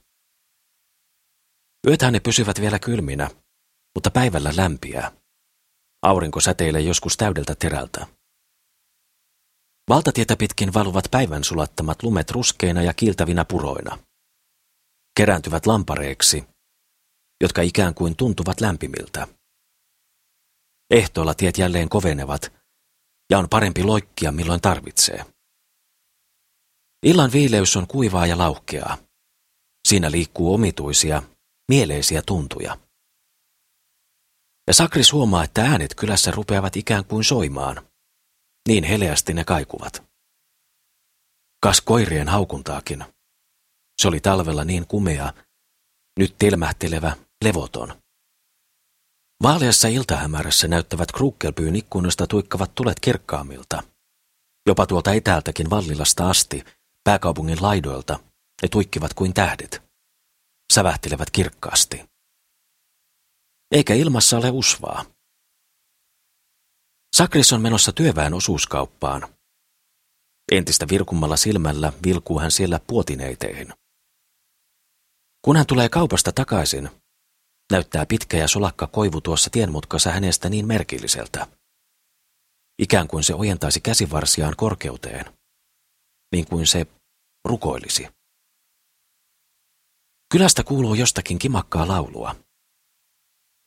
Yötään 1.88 2.12
ne 2.12 2.20
pysyvät 2.20 2.60
vielä 2.60 2.78
kylminä, 2.78 3.30
mutta 3.94 4.10
päivällä 4.10 4.52
lämpiää. 4.56 5.12
Aurinko 6.02 6.40
säteilee 6.40 6.80
joskus 6.80 7.16
täydeltä 7.16 7.54
terältä. 7.54 8.06
Valtatietä 9.88 10.36
pitkin 10.36 10.74
valuvat 10.74 11.04
päivän 11.10 11.44
sulattamat 11.44 12.02
lumet 12.02 12.30
ruskeina 12.30 12.82
ja 12.82 12.94
kiiltävinä 12.94 13.44
puroina. 13.44 13.98
Kerääntyvät 15.16 15.66
lampareiksi, 15.66 16.44
jotka 17.40 17.62
ikään 17.62 17.94
kuin 17.94 18.16
tuntuvat 18.16 18.60
lämpimiltä. 18.60 19.28
Ehtoolla 20.90 21.34
tiet 21.34 21.58
jälleen 21.58 21.88
kovenevat, 21.88 22.52
ja 23.30 23.38
on 23.38 23.48
parempi 23.48 23.82
loikkia 23.82 24.32
milloin 24.32 24.60
tarvitsee. 24.60 25.24
Illan 27.02 27.32
viileys 27.32 27.76
on 27.76 27.86
kuivaa 27.86 28.26
ja 28.26 28.38
lauhkeaa. 28.38 28.98
Siinä 29.88 30.10
liikkuu 30.10 30.54
omituisia, 30.54 31.22
mieleisiä 31.68 32.22
tuntuja. 32.26 32.78
Ja 34.66 34.74
Sakris 34.74 35.12
huomaa, 35.12 35.44
että 35.44 35.62
äänet 35.62 35.94
kylässä 35.94 36.30
rupeavat 36.30 36.76
ikään 36.76 37.04
kuin 37.04 37.24
soimaan. 37.24 37.88
Niin 38.68 38.84
heleästi 38.84 39.34
ne 39.34 39.44
kaikuvat. 39.44 40.02
Kas 41.62 41.80
koirien 41.80 42.28
haukuntaakin. 42.28 43.04
Se 44.02 44.08
oli 44.08 44.20
talvella 44.20 44.64
niin 44.64 44.86
kumea, 44.86 45.32
nyt 46.18 46.34
telmähtelevä, 46.38 47.16
levoton. 47.44 48.02
Vaaleassa 49.42 49.88
iltahämärässä 49.88 50.68
näyttävät 50.68 51.12
Krukkelpyyn 51.12 51.76
ikkunoista 51.76 52.26
tuikkavat 52.26 52.74
tulet 52.74 53.00
kirkkaammilta. 53.00 53.82
Jopa 54.66 54.86
tuolta 54.86 55.12
etäältäkin 55.12 55.70
Vallilasta 55.70 56.30
asti, 56.30 56.64
pääkaupungin 57.04 57.62
laidoilta, 57.62 58.18
ne 58.62 58.68
tuikkivat 58.68 59.14
kuin 59.14 59.34
tähdet. 59.34 59.85
Sävähtelevät 60.72 61.30
kirkkaasti. 61.30 62.04
Eikä 63.72 63.94
ilmassa 63.94 64.38
ole 64.38 64.50
usvaa. 64.50 65.04
Sakris 67.16 67.52
on 67.52 67.60
menossa 67.60 67.92
työväen 67.92 68.34
osuuskauppaan. 68.34 69.36
Entistä 70.52 70.86
virkummalla 70.90 71.36
silmällä 71.36 71.92
vilkuu 72.06 72.40
hän 72.40 72.50
siellä 72.50 72.80
puotineiteihin. 72.86 73.72
Kun 75.44 75.56
hän 75.56 75.66
tulee 75.66 75.88
kaupasta 75.88 76.32
takaisin, 76.32 76.90
näyttää 77.72 78.06
pitkä 78.06 78.36
ja 78.36 78.48
solakka 78.48 78.86
koivu 78.86 79.20
tuossa 79.20 79.50
tienmutkassa 79.50 80.10
hänestä 80.10 80.48
niin 80.48 80.66
merkilliseltä. 80.66 81.46
Ikään 82.78 83.08
kuin 83.08 83.24
se 83.24 83.34
ojentaisi 83.34 83.80
käsivarsiaan 83.80 84.54
korkeuteen, 84.56 85.24
niin 86.32 86.46
kuin 86.46 86.66
se 86.66 86.86
rukoilisi. 87.44 88.15
Kylästä 90.36 90.64
kuuluu 90.64 90.94
jostakin 90.94 91.38
kimakkaa 91.38 91.88
laulua. 91.88 92.36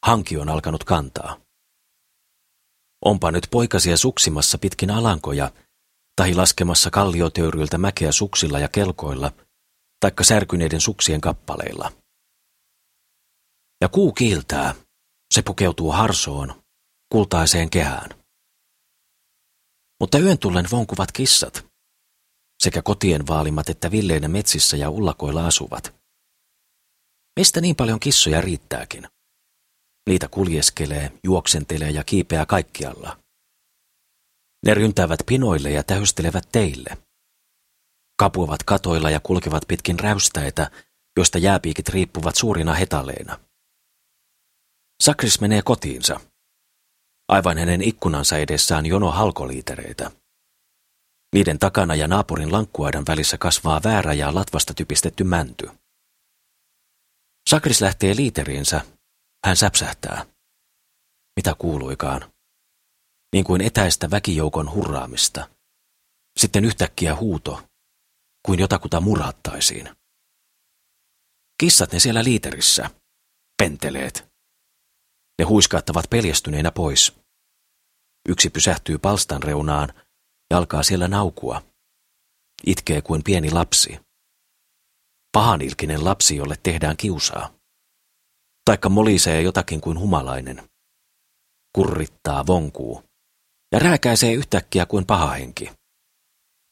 Hanki 0.06 0.38
on 0.38 0.50
alkanut 0.50 0.84
kantaa. 0.84 1.42
Onpa 3.06 3.32
nyt 3.32 3.48
poikasia 3.52 3.98
suksimassa 3.98 4.58
pitkin 4.58 4.92
alankoja, 4.92 5.52
tai 6.16 6.34
laskemassa 6.34 6.92
kalliotöyryltä 6.92 7.78
mäkeä 7.78 8.12
suksilla 8.12 8.60
ja 8.60 8.68
kelkoilla, 8.68 9.32
taikka 10.00 10.24
särkyneiden 10.24 10.82
suksien 10.82 11.22
kappaleilla. 11.22 11.92
Ja 13.82 13.90
kuu 13.90 14.14
kiiltää, 14.14 14.76
se 15.34 15.42
pukeutuu 15.42 15.92
harsoon, 15.92 16.64
kultaiseen 17.12 17.70
kehään. 17.70 18.10
Mutta 20.00 20.20
yön 20.20 20.38
tullen 20.38 20.66
vonkuvat 20.72 21.12
kissat, 21.12 21.66
sekä 22.64 22.82
kotien 22.82 23.28
vaalimat 23.28 23.70
että 23.70 23.92
villeinä 23.92 24.28
metsissä 24.28 24.78
ja 24.78 24.90
ullakoilla 24.90 25.48
asuvat. 25.48 25.99
Mistä 27.40 27.62
niin 27.62 27.76
paljon 27.76 28.00
kissoja 28.00 28.42
riittääkin? 28.42 29.08
Niitä 30.10 30.28
kuljeskelee, 30.28 31.12
juoksentelee 31.24 31.90
ja 31.90 32.04
kiipeää 32.04 32.46
kaikkialla. 32.46 33.20
Ne 34.66 34.74
ryntäävät 34.74 35.20
pinoille 35.26 35.72
ja 35.72 35.84
tähystelevät 35.84 36.50
teille. 36.52 36.98
Kapuavat 38.18 38.64
katoilla 38.64 39.10
ja 39.10 39.20
kulkevat 39.20 39.64
pitkin 39.68 40.00
räystäitä, 40.00 40.72
joista 41.18 41.38
jääpiikit 41.38 41.90
riippuvat 41.90 42.36
suurina 42.36 42.74
hetaleina. 42.74 43.40
Sakris 45.04 45.42
menee 45.42 45.62
kotiinsa. 45.62 46.20
Aivan 47.28 47.58
hänen 47.58 47.82
ikkunansa 47.82 48.38
edessään 48.38 48.86
jono 48.86 49.12
halkoliitereitä. 49.12 50.12
Niiden 51.36 51.60
takana 51.60 51.96
ja 51.96 52.08
naapurin 52.08 52.52
lankkuaidan 52.52 53.04
välissä 53.08 53.38
kasvaa 53.38 53.82
väärä 53.84 54.14
ja 54.14 54.36
latvasta 54.36 54.74
typistetty 54.74 55.24
mänty. 55.24 55.70
Sakris 57.50 57.82
lähtee 57.82 58.16
liiteriinsä 58.16 58.82
hän 59.46 59.58
säpsähtää. 59.58 60.26
Mitä 61.36 61.56
kuuluikaan? 61.60 62.34
Niin 63.34 63.46
kuin 63.46 63.62
etäistä 63.62 64.12
väkijoukon 64.12 64.72
hurraamista. 64.72 65.50
Sitten 66.40 66.66
yhtäkkiä 66.66 67.16
huuto, 67.16 67.64
kuin 68.46 68.60
jotakuta 68.60 69.02
murhattaisiin. 69.02 69.90
Kissat 71.60 71.92
ne 71.92 72.00
siellä 72.00 72.24
liiterissä. 72.24 72.90
Penteleet. 73.64 74.28
Ne 75.40 75.46
huiskaattavat 75.46 76.06
peljestyneinä 76.10 76.72
pois. 76.72 77.16
Yksi 78.30 78.50
pysähtyy 78.50 78.98
palstan 78.98 79.44
reunaan 79.44 79.94
ja 80.52 80.58
alkaa 80.58 80.84
siellä 80.84 81.08
naukua. 81.08 81.62
Itkee 82.66 83.02
kuin 83.02 83.24
pieni 83.24 83.52
lapsi. 83.52 84.09
Pahanilkinen 85.32 86.06
lapsi, 86.06 86.36
jolle 86.36 86.56
tehdään 86.64 86.98
kiusaa 86.98 87.60
taikka 88.70 88.90
molisee 88.90 89.42
jotakin 89.42 89.82
kuin 89.82 90.00
humalainen. 90.00 90.70
Kurrittaa, 91.76 92.48
vonkuu 92.48 93.04
ja 93.72 93.80
rääkäisee 93.80 94.34
yhtäkkiä 94.34 94.86
kuin 94.86 95.06
paha 95.06 95.28
henki. 95.28 95.72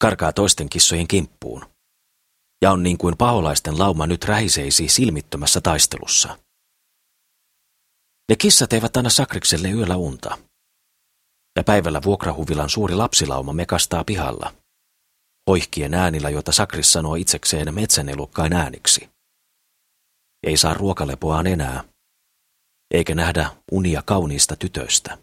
Karkaa 0.01 0.33
toisten 0.33 0.69
kissojen 0.69 1.07
kimppuun. 1.07 1.65
Ja 2.61 2.71
on 2.71 2.83
niin 2.83 2.97
kuin 2.97 3.17
paholaisten 3.17 3.79
lauma 3.79 4.07
nyt 4.07 4.25
rähiseisi 4.25 4.87
silmittömässä 4.87 5.61
taistelussa. 5.61 6.37
Ne 8.29 8.35
kissat 8.35 8.73
eivät 8.73 8.97
anna 8.97 9.09
Sakrikselle 9.09 9.69
yöllä 9.69 9.95
unta. 9.95 10.37
Ja 11.55 11.63
päivällä 11.63 12.01
vuokrahuvilan 12.03 12.69
suuri 12.69 12.95
lapsilauma 12.95 13.53
mekastaa 13.53 14.03
pihalla. 14.03 14.53
Hoihkien 15.47 15.93
äänillä, 15.93 16.29
joita 16.29 16.51
Sakris 16.51 16.93
sanoo 16.93 17.15
itsekseen 17.15 17.75
metsänelukkain 17.75 18.53
ääniksi. 18.53 19.09
Ei 20.43 20.57
saa 20.57 20.73
ruokalepoaan 20.73 21.47
enää, 21.47 21.83
eikä 22.93 23.15
nähdä 23.15 23.49
unia 23.71 24.01
kauniista 24.05 24.55
tytöstä. 24.55 25.17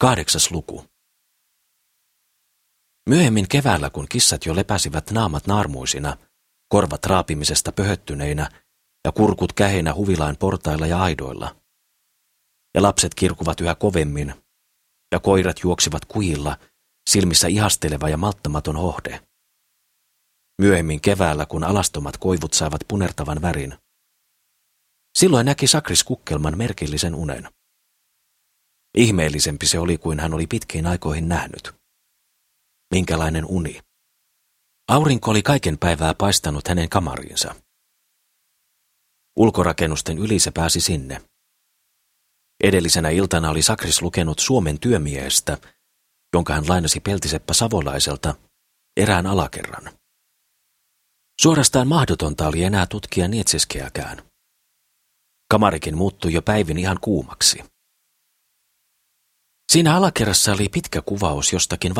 Kahdeksas 0.00 0.50
luku. 0.50 0.84
Myöhemmin 3.08 3.48
keväällä, 3.48 3.90
kun 3.90 4.06
kissat 4.08 4.46
jo 4.46 4.56
lepäsivät 4.56 5.10
naamat 5.10 5.46
naarmuisina, 5.46 6.16
korvat 6.68 7.06
raapimisesta 7.06 7.72
pöhöttyneinä 7.72 8.48
ja 9.04 9.12
kurkut 9.12 9.52
käheinä 9.52 9.94
huvilain 9.94 10.36
portailla 10.36 10.86
ja 10.86 11.02
aidoilla, 11.02 11.56
ja 12.74 12.82
lapset 12.82 13.14
kirkuvat 13.14 13.60
yhä 13.60 13.74
kovemmin, 13.74 14.34
ja 15.12 15.20
koirat 15.20 15.56
juoksivat 15.62 16.04
kujilla, 16.04 16.58
silmissä 17.10 17.48
ihasteleva 17.48 18.08
ja 18.08 18.16
malttamaton 18.16 18.76
hohde. 18.76 19.20
Myöhemmin 20.60 21.00
keväällä, 21.00 21.46
kun 21.46 21.64
alastomat 21.64 22.16
koivut 22.16 22.52
saivat 22.52 22.80
punertavan 22.88 23.42
värin, 23.42 23.74
Silloin 25.18 25.46
näki 25.46 25.66
Sakris 25.66 26.04
Kukkelman 26.04 26.58
merkillisen 26.58 27.14
unen. 27.14 27.48
Ihmeellisempi 28.96 29.66
se 29.66 29.78
oli 29.78 29.98
kuin 29.98 30.20
hän 30.20 30.34
oli 30.34 30.46
pitkiin 30.46 30.86
aikoihin 30.86 31.28
nähnyt. 31.28 31.74
Minkälainen 32.94 33.44
uni? 33.46 33.80
Aurinko 34.88 35.30
oli 35.30 35.42
kaiken 35.42 35.78
päivää 35.78 36.14
paistanut 36.14 36.68
hänen 36.68 36.88
kamariinsa. 36.88 37.54
Ulkorakennusten 39.36 40.18
yli 40.18 40.38
se 40.38 40.50
pääsi 40.50 40.80
sinne. 40.80 41.22
Edellisenä 42.64 43.08
iltana 43.08 43.50
oli 43.50 43.62
Sakris 43.62 44.02
lukenut 44.02 44.38
Suomen 44.38 44.80
työmiestä, 44.80 45.58
jonka 46.32 46.54
hän 46.54 46.68
lainasi 46.68 47.00
Peltiseppa 47.00 47.54
Savolaiselta 47.54 48.34
erään 48.96 49.26
alakerran. 49.26 49.92
Suorastaan 51.40 51.88
mahdotonta 51.88 52.48
oli 52.48 52.62
enää 52.64 52.86
tutkia 52.86 53.28
Nietseskeäkään. 53.28 54.22
Kamarikin 55.50 55.96
muuttui 55.96 56.32
jo 56.32 56.42
päivin 56.42 56.78
ihan 56.78 56.98
kuumaksi. 57.00 57.64
Siinä 59.72 59.96
alakerrassa 59.96 60.52
oli 60.52 60.68
pitkä 60.68 61.02
kuvaus 61.02 61.52
jostakin 61.52 61.94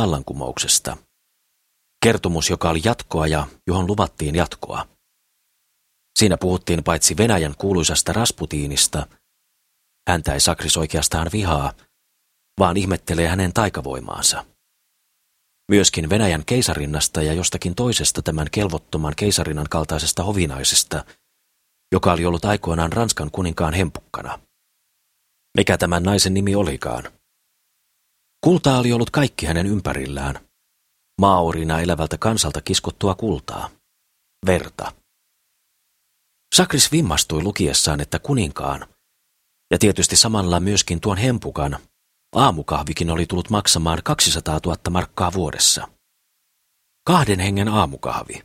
Siinä 6.19 6.37
puhuttiin 6.37 6.85
paitsi 6.85 7.17
Venäjän 7.17 7.55
kuuluisasta 7.59 8.13
Rasputiinista, 8.13 9.07
häntä 10.09 10.35
ei 10.35 10.41
Sakris 10.41 10.77
oikeastaan 10.77 11.29
vihaa, 11.33 11.73
vaan 12.59 12.77
ihmettelee 12.77 13.29
hänen 13.29 13.53
taikavoimaansa. 13.53 14.45
Myöskin 15.71 16.11
Venäjän 16.11 16.45
keisarinnasta 16.47 17.23
ja 17.23 17.33
jostakin 17.33 17.75
toisesta 17.75 18.23
tämän 18.23 18.47
kelvottoman 18.51 19.15
keisarinan 19.17 19.67
kaltaisesta 19.71 20.23
hovinaisesta, 20.23 21.05
joka 21.93 22.13
oli 22.13 22.25
ollut 22.25 22.45
aikoinaan 22.45 22.93
Ranskan 22.93 23.31
kuninkaan 23.31 23.75
hempukkana. 23.75 24.39
Mikä 25.57 25.79
tämän 25.79 26.03
naisen 26.03 26.35
nimi 26.35 26.55
olikaan? 26.55 27.05
Kultaa 28.45 28.79
oli 28.79 28.93
ollut 28.93 29.11
kaikki 29.11 29.47
hänen 29.47 29.67
ympärillään. 29.67 30.49
Maorina 31.21 31.81
elävältä 31.81 32.19
kansalta 32.19 32.61
kiskottua 32.61 33.15
kultaa. 33.15 33.71
Verta. 34.47 34.93
Sakris 36.55 36.93
vimmastui 36.93 37.43
lukiessaan, 37.43 38.01
että 38.01 38.19
kuninkaan, 38.19 38.87
ja 39.71 39.79
tietysti 39.79 40.17
samalla 40.17 40.61
myöskin 40.61 41.01
tuon 41.01 41.19
hempukan, 41.19 41.79
aamukahvikin 42.33 43.11
oli 43.11 43.27
tullut 43.27 43.51
maksamaan 43.51 44.03
200 44.05 44.61
000 44.67 44.77
markkaa 44.91 45.33
vuodessa. 45.33 45.89
Kahden 47.07 47.41
hengen 47.41 47.69
aamukahvi. 47.69 48.43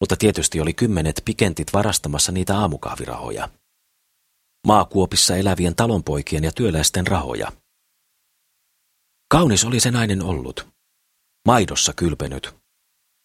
Mutta 0.00 0.16
tietysti 0.16 0.60
oli 0.60 0.74
kymmenet 0.74 1.22
pikentit 1.24 1.72
varastamassa 1.72 2.32
niitä 2.32 2.58
aamukahvirahoja. 2.58 3.48
Maakuopissa 4.66 5.36
elävien 5.36 5.76
talonpoikien 5.76 6.44
ja 6.44 6.52
työläisten 6.52 7.06
rahoja. 7.06 7.52
Kaunis 9.30 9.64
oli 9.64 9.80
se 9.80 9.90
nainen 9.90 10.22
ollut. 10.22 10.68
Maidossa 11.48 11.92
kylpenyt. 11.92 12.54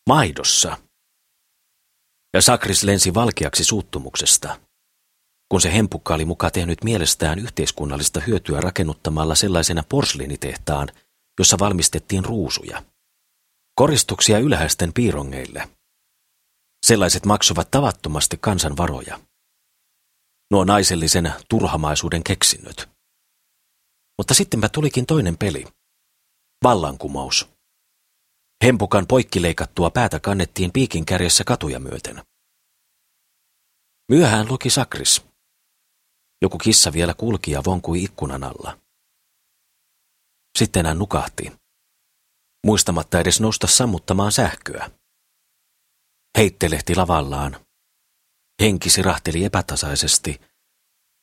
Maidossa. 0.10 0.78
Ja 2.34 2.42
Sakris 2.42 2.84
lensi 2.84 3.14
valkeaksi 3.14 3.64
suuttumuksesta, 3.64 4.60
kun 5.52 5.62
se 5.62 5.74
hempukka 5.74 6.14
oli 6.14 6.26
muka 6.26 6.52
tehnyt 6.52 6.84
mielestään 6.84 7.40
yhteiskunnallista 7.40 8.20
hyötyä 8.20 8.62
rakennuttamalla 8.62 9.36
sellaisena 9.36 9.84
porsliinitehtaan, 9.90 10.90
jossa 11.40 11.60
valmistettiin 11.60 12.26
ruusuja. 12.26 12.84
Koristuksia 13.76 14.40
ylhäisten 14.40 14.94
piirongeille. 14.94 15.70
Sellaiset 16.86 17.26
maksuvat 17.26 17.72
tavattomasti 17.72 18.38
kansan 18.42 18.78
varoja. 18.78 19.20
Nuo 20.52 20.64
naisellisen 20.64 21.34
turhamaisuuden 21.50 22.24
keksinnöt. 22.24 22.90
Mutta 24.18 24.34
sittenpä 24.34 24.70
tulikin 24.70 25.06
toinen 25.06 25.38
peli. 25.38 25.66
Vallankumous. 26.64 27.50
Hempukan 28.64 29.08
poikkileikattua 29.08 29.90
päätä 29.90 30.20
kannettiin 30.20 30.72
piikin 30.72 31.06
kärjessä 31.06 31.44
katuja 31.44 31.80
myöten. 31.80 32.24
Myöhään 34.10 34.48
luki 34.50 34.70
Sakris. 34.70 35.31
Joku 36.42 36.58
kissa 36.58 36.94
vielä 36.94 37.14
kulki 37.14 37.52
ja 37.52 37.62
vonkui 37.66 38.04
ikkunan 38.04 38.44
alla. 38.44 38.80
Sitten 40.60 40.86
hän 40.86 41.00
nukahti, 41.00 41.52
muistamatta 42.66 43.20
edes 43.20 43.42
nousta 43.42 43.68
sammuttamaan 43.68 44.32
sähköä. 44.32 44.92
Heittelehti 46.38 46.96
lavallaan. 46.96 47.66
Henki 48.62 48.90
sirahteli 48.90 49.46
epätasaisesti, 49.46 50.42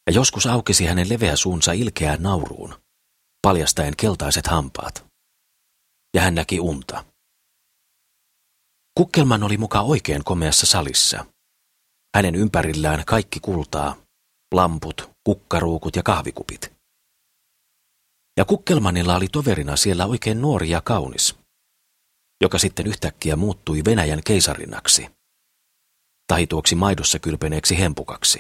ja 0.07 0.13
joskus 0.13 0.47
aukesi 0.47 0.87
hänen 0.87 1.09
leveä 1.09 1.37
suunsa 1.37 1.73
ilkeään 1.73 2.23
nauruun, 2.23 2.83
paljastaen 3.43 3.97
keltaiset 3.97 4.47
hampaat. 4.47 5.07
Ja 6.15 6.23
hän 6.23 6.35
näki 6.35 6.61
unta. 6.61 7.05
Kukkelman 8.95 9.43
oli 9.43 9.57
muka 9.57 9.81
oikein 9.81 10.25
komeassa 10.25 10.67
salissa. 10.67 11.27
Hänen 12.17 12.35
ympärillään 12.35 13.05
kaikki 13.05 13.41
kultaa, 13.41 13.97
lamput, 14.55 15.11
kukkaruukut 15.25 15.97
ja 15.97 16.03
kahvikupit. 16.03 16.73
Ja 18.37 18.45
Kukkelmanilla 18.45 19.17
oli 19.17 19.29
toverina 19.29 19.77
siellä 19.77 20.07
oikein 20.07 20.43
nuori 20.43 20.71
ja 20.71 20.81
kaunis, 20.81 21.37
joka 22.43 22.59
sitten 22.59 22.87
yhtäkkiä 22.87 23.37
muuttui 23.37 23.83
Venäjän 23.85 24.21
keisarinnaksi, 24.27 25.09
tai 26.27 26.47
tuoksi 26.47 26.75
maidossa 26.75 27.19
kylpeneeksi 27.19 27.79
hempukaksi. 27.79 28.39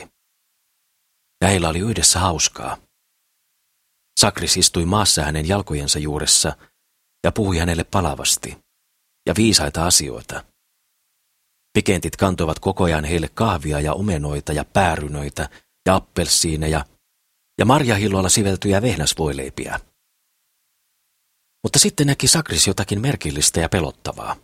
Ja 1.40 1.48
heillä 1.48 1.68
oli 1.68 1.78
yhdessä 1.78 2.18
hauskaa. 2.18 2.76
Sakris 4.20 4.56
istui 4.56 4.84
maassa 4.84 5.22
hänen 5.22 5.48
jalkojensa 5.48 5.98
juuressa 5.98 6.56
ja 7.24 7.32
puhui 7.32 7.58
hänelle 7.58 7.84
palavasti 7.84 8.58
ja 9.26 9.34
viisaita 9.36 9.86
asioita. 9.86 10.44
Pikentit 11.72 12.16
kantoivat 12.16 12.58
koko 12.58 12.84
ajan 12.84 13.04
heille 13.04 13.28
kahvia 13.34 13.80
ja 13.80 13.92
omenoita 13.92 14.52
ja 14.52 14.64
päärynöitä 14.64 15.48
ja 15.88 15.94
appelsiineja 15.94 16.84
ja 17.58 17.64
marjahilloilla 17.64 18.28
siveltyjä 18.28 18.82
vehnäsvoileipiä. 18.82 19.80
Mutta 21.64 21.78
sitten 21.78 22.06
näki 22.06 22.28
Sakris 22.28 22.66
jotakin 22.66 23.00
merkillistä 23.00 23.60
ja 23.60 23.68
pelottavaa. 23.68 24.36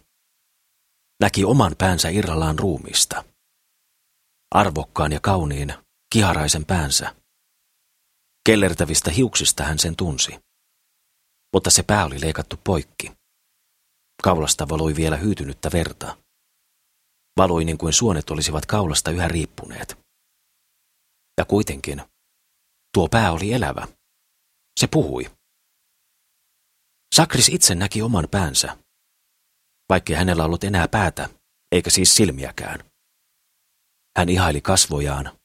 Näki 1.20 1.44
oman 1.44 1.74
päänsä 1.78 2.08
irrallaan 2.08 2.58
ruumiista. 2.58 3.24
Arvokkaan 4.54 5.12
ja 5.12 5.20
kauniin, 5.20 5.74
kiharaisen 6.12 6.64
päänsä. 6.64 7.14
Kellertävistä 8.46 9.10
hiuksista 9.10 9.64
hän 9.64 9.78
sen 9.78 9.96
tunsi. 9.96 10.38
Mutta 11.52 11.70
se 11.70 11.82
pää 11.82 12.04
oli 12.04 12.20
leikattu 12.20 12.56
poikki. 12.64 13.12
Kaulasta 14.22 14.68
valoi 14.68 14.96
vielä 14.96 15.16
hyytynyttä 15.16 15.70
verta. 15.72 16.16
Valoi 17.36 17.64
niin 17.64 17.78
kuin 17.78 17.92
suonet 17.92 18.30
olisivat 18.30 18.66
kaulasta 18.66 19.10
yhä 19.10 19.28
riippuneet. 19.28 20.03
Ja 21.38 21.44
kuitenkin, 21.44 22.02
tuo 22.94 23.08
pää 23.08 23.32
oli 23.32 23.52
elävä. 23.52 23.88
Se 24.80 24.86
puhui. 24.86 25.30
Sakris 27.14 27.48
itse 27.48 27.74
näki 27.74 28.02
oman 28.02 28.28
päänsä, 28.30 28.78
vaikkei 29.88 30.16
hänellä 30.16 30.44
ollut 30.44 30.64
enää 30.64 30.88
päätä, 30.88 31.28
eikä 31.72 31.90
siis 31.90 32.16
silmiäkään. 32.16 32.90
Hän 34.18 34.28
ihaili 34.28 34.60
kasvojaan, 34.60 35.38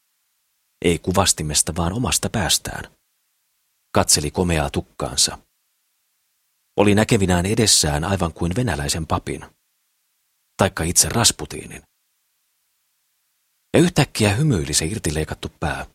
ei 0.86 1.00
kuvastimesta, 1.00 1.76
vaan 1.76 1.94
omasta 1.94 2.30
päästään. 2.30 2.96
Katseli 3.94 4.32
komeaa 4.32 4.70
tukkaansa. 4.70 5.38
Oli 6.78 6.96
näkevinään 6.96 7.46
edessään 7.46 8.04
aivan 8.04 8.34
kuin 8.34 8.56
venäläisen 8.56 9.08
papin, 9.08 9.46
taikka 10.58 10.84
itse 10.84 11.10
Rasputiinin. 11.10 11.84
Ja 13.74 13.80
yhtäkkiä 13.80 14.36
hymyili 14.36 14.74
se 14.74 14.86
irtileikattu 14.86 15.48
pää. 15.60 15.86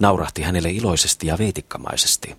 Naurahti 0.00 0.42
hänelle 0.42 0.70
iloisesti 0.70 1.26
ja 1.26 1.38
veitikkamaisesti. 1.38 2.36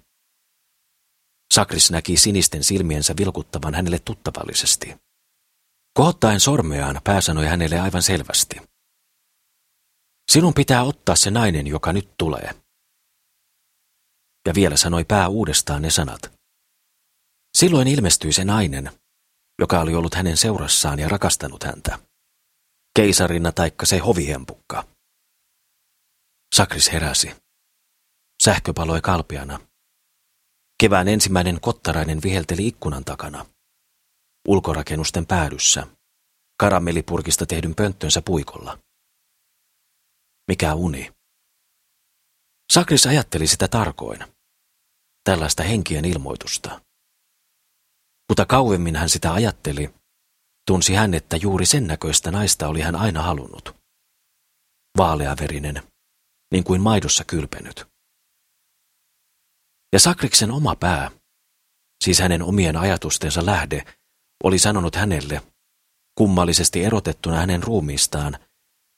Sakris 1.53 1.91
näki 1.91 2.17
sinisten 2.17 2.63
silmiensä 2.63 3.13
vilkuttavan 3.17 3.73
hänelle 3.73 3.99
tuttavallisesti. 3.99 4.95
Kohottaen 5.93 6.39
sormeaan 6.39 7.01
pää 7.03 7.21
sanoi 7.21 7.45
hänelle 7.45 7.79
aivan 7.79 8.03
selvästi. 8.03 8.55
Sinun 10.31 10.53
pitää 10.53 10.83
ottaa 10.83 11.15
se 11.15 11.31
nainen, 11.31 11.67
joka 11.67 11.93
nyt 11.93 12.09
tulee. 12.17 12.55
Ja 14.47 14.53
vielä 14.55 14.77
sanoi 14.77 15.03
pää 15.03 15.27
uudestaan 15.27 15.81
ne 15.81 15.89
sanat. 15.89 16.31
Silloin 17.57 17.87
ilmestyi 17.87 18.33
se 18.33 18.43
nainen, 18.45 18.91
joka 19.59 19.79
oli 19.79 19.95
ollut 19.95 20.15
hänen 20.15 20.37
seurassaan 20.37 20.99
ja 20.99 21.09
rakastanut 21.09 21.63
häntä. 21.63 21.99
Keisarina 22.95 23.51
taikka 23.51 23.85
se 23.85 23.97
hovihempukka. 23.97 24.87
Sakris 26.55 26.91
heräsi. 26.91 27.35
Sähkö 28.43 28.73
paloi 28.73 29.01
kalpiana. 29.01 29.59
Kevään 30.83 31.07
ensimmäinen 31.07 31.61
kottarainen 31.61 32.21
vihelteli 32.21 32.67
ikkunan 32.67 33.05
takana. 33.05 33.45
Ulkorakennusten 34.47 35.25
päädyssä. 35.25 35.87
Karamellipurkista 36.59 37.45
tehdyn 37.45 37.75
pönttönsä 37.75 38.21
puikolla. 38.21 38.79
Mikä 40.47 40.73
uni? 40.75 41.11
Sakris 42.73 43.05
ajatteli 43.07 43.47
sitä 43.47 43.67
tarkoin. 43.67 44.19
Tällaista 45.23 45.63
henkien 45.63 46.05
ilmoitusta. 46.05 46.81
Mutta 48.29 48.45
kauemmin 48.45 48.95
hän 48.95 49.09
sitä 49.09 49.33
ajatteli, 49.33 49.93
tunsi 50.67 50.93
hän, 50.93 51.13
että 51.13 51.37
juuri 51.37 51.65
sen 51.65 51.87
näköistä 51.87 52.31
naista 52.31 52.67
oli 52.67 52.81
hän 52.81 52.95
aina 52.95 53.21
halunnut. 53.21 53.75
Vaaleaverinen, 54.97 55.83
niin 56.51 56.63
kuin 56.63 56.81
maidossa 56.81 57.23
kylpenyt. 57.23 57.85
Ja 59.93 59.99
Sakriksen 59.99 60.51
oma 60.51 60.75
pää, 60.75 61.11
siis 62.03 62.19
hänen 62.19 62.43
omien 62.43 62.77
ajatustensa 62.77 63.45
lähde, 63.45 63.85
oli 64.43 64.59
sanonut 64.59 64.95
hänelle, 64.95 65.41
kummallisesti 66.17 66.83
erotettuna 66.83 67.35
hänen 67.35 67.63
ruumiistaan 67.63 68.37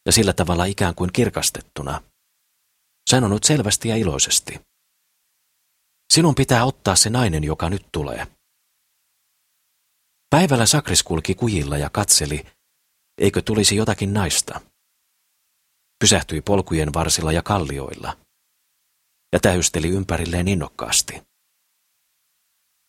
ja 0.06 0.12
sillä 0.12 0.34
tavalla 0.34 0.65
ikään 0.65 0.95
kuin 0.95 1.10
kirkastettuna, 1.13 2.01
sanonut 3.10 3.43
selvästi 3.43 3.89
ja 3.89 3.95
iloisesti. 3.95 4.62
Sinun 6.13 6.36
pitää 6.36 6.65
ottaa 6.65 6.95
se 6.95 7.10
nainen, 7.10 7.43
joka 7.43 7.69
nyt 7.69 7.86
tulee. 7.91 8.27
Päivällä 10.30 10.66
Sakris 10.66 11.04
kulki 11.04 11.36
kujilla 11.36 11.78
ja 11.78 11.90
katseli, 11.90 12.46
eikö 13.18 13.42
tulisi 13.42 13.76
jotakin 13.76 14.13
naista. 14.13 14.62
pysähtyi 16.00 16.42
polkujen 16.42 16.94
varsilla 16.94 17.32
ja 17.32 17.44
kallioilla 17.44 18.18
ja 19.34 19.40
tähysteli 19.40 19.90
ympärilleen 19.90 20.48
innokkaasti. 20.48 21.22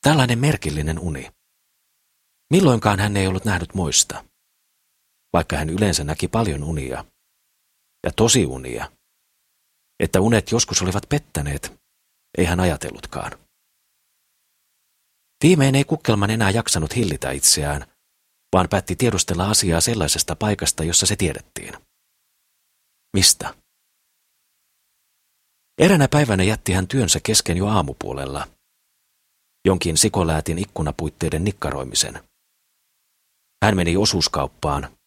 Tällainen 0.02 0.38
merkillinen 0.38 0.98
uni. 0.98 1.30
Milloinkaan 2.50 2.98
hän 2.98 3.16
ei 3.16 3.26
ollut 3.26 3.44
nähnyt 3.44 3.74
muista, 3.74 4.24
vaikka 5.32 5.56
hän 5.56 5.70
yleensä 5.70 6.04
näki 6.04 6.28
paljon 6.28 6.64
unia, 6.64 7.04
ja 8.06 8.12
tosi 8.16 8.46
unia. 8.46 8.92
Että 10.00 10.20
unet 10.20 10.50
joskus 10.50 10.82
olivat 10.82 11.08
pettäneet, 11.08 11.80
ei 12.38 12.44
hän 12.44 12.60
ajatellutkaan. 12.60 13.47
Viimein 15.42 15.74
ei 15.74 15.84
Kukkelman 15.84 16.30
enää 16.30 16.50
jaksanut 16.50 16.96
hillitä 16.96 17.30
itseään, 17.30 17.86
vaan 18.52 18.68
päätti 18.68 18.96
tiedustella 18.96 19.50
asiaa 19.50 19.80
sellaisesta 19.80 20.36
paikasta, 20.36 20.84
jossa 20.84 21.06
se 21.06 21.16
tiedettiin. 21.16 21.74
Mistä? 23.16 23.54
Eränä 25.78 26.08
päivänä 26.08 26.42
jätti 26.42 26.72
hän 26.72 26.88
työnsä 26.88 27.20
kesken 27.22 27.56
jo 27.56 27.66
aamupuolella. 27.66 28.48
Jonkin 29.66 29.96
sikoläätin 29.96 30.58
ikkunapuitteiden 30.58 31.44
nikkaroimisen. 31.44 32.28
Hän 33.64 33.76
meni 33.76 33.96
osuuskauppaan, 33.96 34.98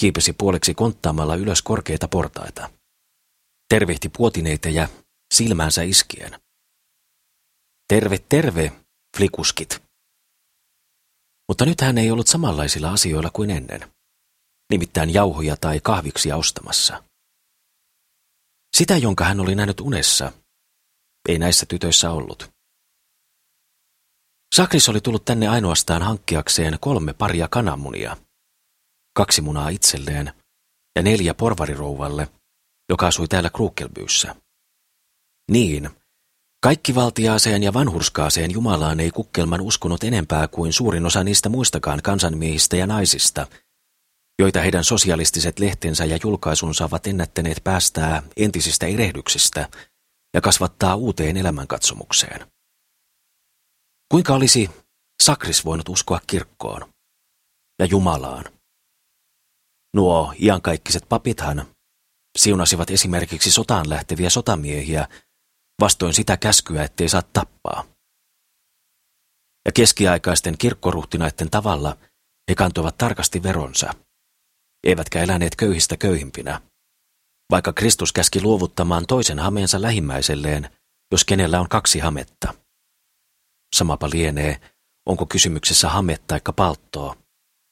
kiipesi 0.00 0.32
puoleksi 0.32 0.74
konttaamalla 0.74 1.36
ylös 1.36 1.62
korkeita 1.62 2.08
portaita. 2.08 2.70
Tervehti 3.68 4.08
puotineitejä 4.08 4.88
silmäänsä 5.34 5.82
iskien. 5.82 6.40
Terve, 7.88 8.18
terve, 8.28 8.72
flikuskit. 9.18 9.82
Mutta 11.48 11.64
nyt 11.64 11.80
hän 11.80 11.98
ei 11.98 12.10
ollut 12.10 12.26
samanlaisilla 12.26 12.92
asioilla 12.92 13.30
kuin 13.30 13.50
ennen. 13.50 13.92
Nimittäin 14.70 15.14
jauhoja 15.14 15.56
tai 15.56 15.80
kahviksia 15.80 16.36
ostamassa. 16.36 17.04
Sitä, 18.76 18.96
jonka 18.96 19.24
hän 19.24 19.40
oli 19.40 19.54
nähnyt 19.54 19.80
unessa, 19.80 20.32
ei 21.28 21.38
näissä 21.38 21.66
tytöissä 21.66 22.10
ollut. 22.10 22.50
Sakris 24.54 24.88
oli 24.88 25.00
tullut 25.00 25.24
tänne 25.24 25.48
ainoastaan 25.48 26.02
hankkiakseen 26.02 26.78
kolme 26.80 27.12
paria 27.12 27.48
kananmunia, 27.48 28.16
kaksi 29.14 29.40
munaa 29.40 29.68
itselleen 29.68 30.32
ja 30.96 31.02
neljä 31.02 31.34
porvarirouvalle, 31.34 32.28
joka 32.88 33.06
asui 33.06 33.28
täällä 33.28 33.50
Krukelbyyssä. 33.50 34.34
Niin, 35.50 35.90
kaikki 36.60 36.94
valtiaaseen 36.94 37.62
ja 37.62 37.72
vanhurskaaseen 37.72 38.50
Jumalaan 38.50 39.00
ei 39.00 39.10
kukkelman 39.10 39.60
uskonut 39.60 40.04
enempää 40.04 40.48
kuin 40.48 40.72
suurin 40.72 41.06
osa 41.06 41.24
niistä 41.24 41.48
muistakaan 41.48 42.02
kansanmiehistä 42.02 42.76
ja 42.76 42.86
naisista, 42.86 43.46
joita 44.38 44.60
heidän 44.60 44.84
sosialistiset 44.84 45.58
lehtensä 45.58 46.04
ja 46.04 46.18
julkaisunsa 46.22 46.84
ovat 46.84 47.06
ennättäneet 47.06 47.60
päästää 47.64 48.22
entisistä 48.36 48.86
erehdyksistä 48.86 49.68
ja 50.34 50.40
kasvattaa 50.40 50.94
uuteen 50.94 51.36
elämänkatsomukseen. 51.36 52.46
Kuinka 54.10 54.34
olisi 54.34 54.70
Sakris 55.22 55.64
voinut 55.64 55.88
uskoa 55.88 56.20
kirkkoon 56.26 56.92
ja 57.78 57.86
Jumalaan? 57.86 58.44
Nuo 59.94 60.34
iankaikkiset 60.38 61.08
papithan 61.08 61.66
siunasivat 62.38 62.90
esimerkiksi 62.90 63.50
sotaan 63.50 63.88
lähteviä 63.88 64.30
sotamiehiä 64.30 65.08
vastoin 65.80 66.14
sitä 66.14 66.36
käskyä, 66.36 66.84
ettei 66.84 67.08
saa 67.08 67.22
tappaa. 67.22 67.84
Ja 69.64 69.72
keskiaikaisten 69.72 70.58
kirkkoruhtinaiden 70.58 71.50
tavalla 71.50 71.96
he 72.50 72.54
kantoivat 72.54 72.98
tarkasti 72.98 73.42
veronsa, 73.42 73.94
eivätkä 74.84 75.22
eläneet 75.22 75.56
köyhistä 75.56 75.96
köyhimpinä, 75.96 76.60
vaikka 77.50 77.72
Kristus 77.72 78.12
käski 78.12 78.42
luovuttamaan 78.42 79.06
toisen 79.06 79.38
hameensa 79.38 79.82
lähimmäiselleen, 79.82 80.70
jos 81.12 81.24
kenellä 81.24 81.60
on 81.60 81.68
kaksi 81.68 81.98
hametta. 81.98 82.54
Samapa 83.76 84.10
lienee, 84.10 84.60
onko 85.06 85.26
kysymyksessä 85.26 85.88
hame 85.88 86.18
tai 86.26 86.40
palttoa, 86.56 87.16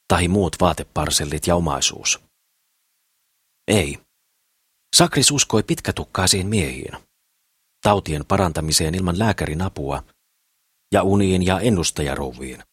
tai 0.07 0.27
muut 0.27 0.55
vaateparsellit 0.61 1.47
ja 1.47 1.55
omaisuus. 1.55 2.19
Ei. 3.67 3.99
Sakris 4.95 5.31
uskoi 5.31 5.63
pitkätukkaisiin 5.63 6.47
miehiin, 6.47 7.06
tautien 7.83 8.25
parantamiseen 8.25 8.95
ilman 8.95 9.19
lääkärin 9.19 9.61
apua 9.61 10.03
ja 10.91 11.03
uniin 11.03 11.45
ja 11.45 11.59
ennustajarouviin. 11.59 12.63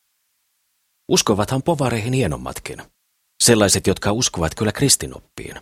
Uskovathan 1.09 1.63
povareihin 1.63 2.13
hienommatkin, 2.13 2.83
sellaiset, 3.43 3.87
jotka 3.87 4.13
uskovat 4.13 4.55
kyllä 4.55 4.73
kristinoppiin. 4.73 5.61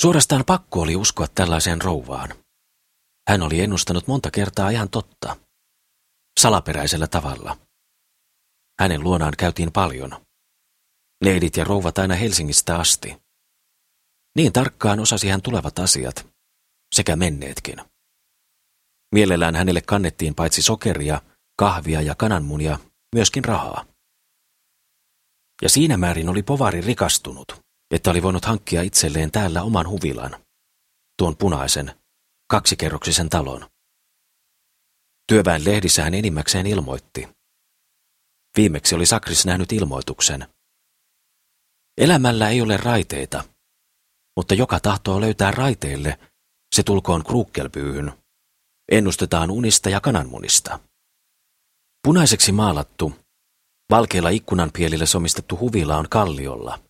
Suorastaan 0.00 0.44
pakko 0.46 0.80
oli 0.80 0.96
uskoa 0.96 1.26
tällaiseen 1.34 1.82
rouvaan. 1.82 2.34
Hän 3.28 3.42
oli 3.42 3.60
ennustanut 3.60 4.06
monta 4.06 4.30
kertaa 4.30 4.70
ihan 4.70 4.90
totta, 4.90 5.36
salaperäisellä 6.40 7.06
tavalla. 7.06 7.58
Hänen 8.80 9.02
luonaan 9.02 9.34
käytiin 9.38 9.72
paljon. 9.72 10.26
Leidit 11.24 11.56
ja 11.56 11.64
rouvat 11.64 11.98
aina 11.98 12.14
Helsingistä 12.14 12.76
asti. 12.76 13.16
Niin 14.36 14.52
tarkkaan 14.52 15.00
osasi 15.00 15.28
hän 15.28 15.42
tulevat 15.42 15.78
asiat, 15.78 16.26
sekä 16.94 17.16
menneetkin. 17.16 17.76
Mielellään 19.14 19.54
hänelle 19.56 19.82
kannettiin 19.82 20.34
paitsi 20.34 20.62
sokeria, 20.62 21.20
kahvia 21.58 22.00
ja 22.00 22.14
kananmunia, 22.14 22.78
myöskin 23.14 23.44
rahaa. 23.44 23.84
Ja 25.62 25.68
siinä 25.68 25.96
määrin 25.96 26.28
oli 26.28 26.42
povari 26.42 26.80
rikastunut, 26.80 27.60
että 27.90 28.10
oli 28.10 28.22
voinut 28.22 28.44
hankkia 28.44 28.82
itselleen 28.82 29.30
täällä 29.30 29.62
oman 29.62 29.88
huvilan, 29.88 30.44
tuon 31.18 31.36
punaisen, 31.36 32.00
kaksikerroksisen 32.50 33.28
talon. 33.28 33.68
Työväen 35.28 35.64
lehdissä 35.64 36.02
hän 36.02 36.14
enimmäkseen 36.14 36.66
ilmoitti. 36.66 37.28
Viimeksi 38.56 38.94
oli 38.94 39.06
Sakris 39.06 39.46
nähnyt 39.46 39.72
ilmoituksen. 39.72 40.46
Elämällä 41.98 42.48
ei 42.48 42.60
ole 42.60 42.76
raiteita, 42.76 43.44
mutta 44.36 44.54
joka 44.54 44.80
tahtoo 44.80 45.20
löytää 45.20 45.50
raiteille– 45.50 46.18
se 46.80 46.84
tulkoon 46.84 47.24
kruukkelpyyhyn. 47.24 48.12
Ennustetaan 48.92 49.50
unista 49.50 49.90
ja 49.90 50.00
kananmunista. 50.00 50.80
Punaiseksi 52.04 52.52
maalattu, 52.52 53.12
valkeilla 53.90 54.28
ikkunanpielille 54.28 55.06
somistettu 55.06 55.58
huvila 55.58 55.96
on 55.96 56.06
kalliolla. 56.08 56.80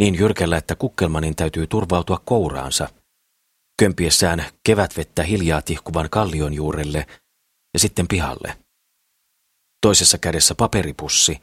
Niin 0.00 0.14
jyrkällä, 0.14 0.56
että 0.56 0.74
kukkelmanin 0.74 1.36
täytyy 1.36 1.66
turvautua 1.66 2.22
kouraansa, 2.24 2.88
kömpiessään 3.78 4.44
kevätvettä 4.66 5.22
hiljaa 5.22 5.62
tihkuvan 5.62 6.10
kallion 6.10 6.54
juurelle 6.54 7.06
ja 7.74 7.80
sitten 7.80 8.08
pihalle. 8.08 8.58
Toisessa 9.80 10.18
kädessä 10.18 10.54
paperipussi 10.54 11.40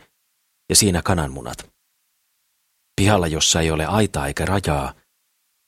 ja 0.69 0.75
siinä 0.75 1.01
kananmunat. 1.01 1.69
Pihalla, 2.95 3.27
jossa 3.27 3.61
ei 3.61 3.71
ole 3.71 3.85
aitaa 3.85 4.27
eikä 4.27 4.45
rajaa, 4.45 4.93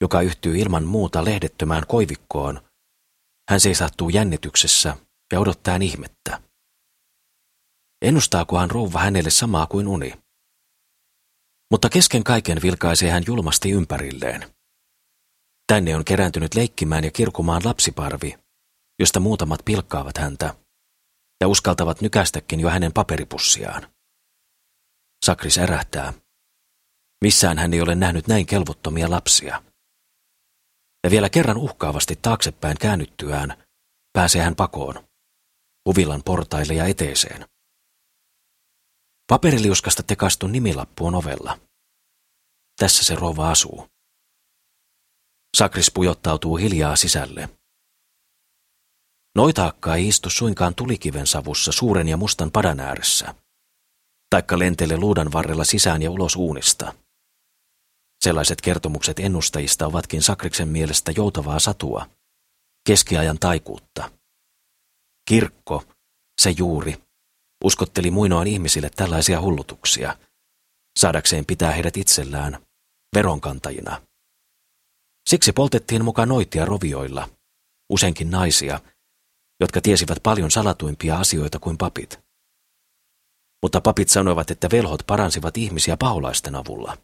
joka 0.00 0.20
yhtyy 0.20 0.58
ilman 0.58 0.84
muuta 0.84 1.24
lehdettömään 1.24 1.86
koivikkoon. 1.86 2.60
Hän 3.50 3.60
seisahtuu 3.60 4.08
jännityksessä 4.08 4.96
ja 5.32 5.40
odottaa 5.40 5.76
ihmettä. 5.76 6.42
Ennustaakohan 8.02 8.70
rouva 8.70 8.98
hänelle 8.98 9.30
samaa 9.30 9.66
kuin 9.66 9.88
uni? 9.88 10.12
Mutta 11.70 11.88
kesken 11.88 12.24
kaiken 12.24 12.62
vilkaisee 12.62 13.10
hän 13.10 13.22
julmasti 13.26 13.70
ympärilleen. 13.70 14.54
Tänne 15.66 15.96
on 15.96 16.04
kerääntynyt 16.04 16.54
leikkimään 16.54 17.04
ja 17.04 17.10
kirkumaan 17.10 17.62
lapsiparvi, 17.64 18.38
josta 18.98 19.20
muutamat 19.20 19.60
pilkkaavat 19.64 20.18
häntä 20.18 20.54
ja 21.40 21.48
uskaltavat 21.48 22.00
nykästäkin 22.00 22.60
jo 22.60 22.70
hänen 22.70 22.92
paperipussiaan. 22.92 23.86
Sakris 25.26 25.58
ärähtää. 25.58 26.12
Missään 27.24 27.58
hän 27.58 27.74
ei 27.74 27.80
ole 27.80 27.94
nähnyt 27.94 28.26
näin 28.26 28.46
kelvottomia 28.46 29.10
lapsia 29.10 29.62
ja 31.04 31.10
vielä 31.10 31.30
kerran 31.30 31.56
uhkaavasti 31.56 32.16
taaksepäin 32.22 32.76
käännyttyään 32.80 33.64
pääsee 34.12 34.42
hän 34.42 34.56
pakoon, 34.56 35.08
huvilan 35.86 36.22
portaille 36.24 36.74
ja 36.74 36.86
eteeseen. 36.86 37.46
Paperiliuskasta 39.26 40.02
tekaistu 40.02 40.46
nimilappu 40.46 41.06
on 41.06 41.14
ovella. 41.14 41.58
Tässä 42.78 43.04
se 43.04 43.14
rouva 43.14 43.50
asuu. 43.50 43.88
Sakris 45.56 45.90
pujottautuu 45.94 46.56
hiljaa 46.56 46.96
sisälle. 46.96 47.48
Noitaakka 49.34 49.94
ei 49.94 50.08
istu 50.08 50.30
suinkaan 50.30 50.74
tulikiven 50.74 51.26
savussa 51.26 51.72
suuren 51.72 52.08
ja 52.08 52.16
mustan 52.16 52.50
padan 52.50 52.80
ääressä, 52.80 53.34
taikka 54.30 54.58
lentele 54.58 54.96
luudan 54.96 55.32
varrella 55.32 55.64
sisään 55.64 56.02
ja 56.02 56.10
ulos 56.10 56.36
uunista. 56.36 56.94
Sellaiset 58.24 58.60
kertomukset 58.60 59.18
ennustajista 59.18 59.86
ovatkin 59.86 60.22
Sakriksen 60.22 60.68
mielestä 60.68 61.12
joutavaa 61.16 61.58
satua, 61.58 62.06
keskiajan 62.86 63.38
taikuutta. 63.38 64.10
Kirkko, 65.28 65.84
se 66.40 66.50
juuri, 66.50 67.02
uskotteli 67.64 68.10
muinoin 68.10 68.48
ihmisille 68.48 68.90
tällaisia 68.96 69.40
hullutuksia, 69.40 70.16
saadakseen 70.98 71.46
pitää 71.46 71.72
heidät 71.72 71.96
itsellään 71.96 72.66
veronkantajina 73.14 74.02
Siksi 75.28 75.52
poltettiin 75.52 76.04
mukaan 76.04 76.28
noitia 76.28 76.64
rovioilla, 76.64 77.28
useinkin 77.90 78.30
naisia, 78.30 78.80
jotka 79.60 79.80
tiesivät 79.80 80.18
paljon 80.22 80.50
salatuimpia 80.50 81.18
asioita 81.18 81.58
kuin 81.58 81.78
papit. 81.78 82.20
Mutta 83.62 83.80
papit 83.80 84.08
sanoivat, 84.08 84.50
että 84.50 84.68
velhot 84.72 85.02
paransivat 85.06 85.56
ihmisiä 85.56 85.96
paholaisten 85.96 86.54
avulla. 86.54 86.98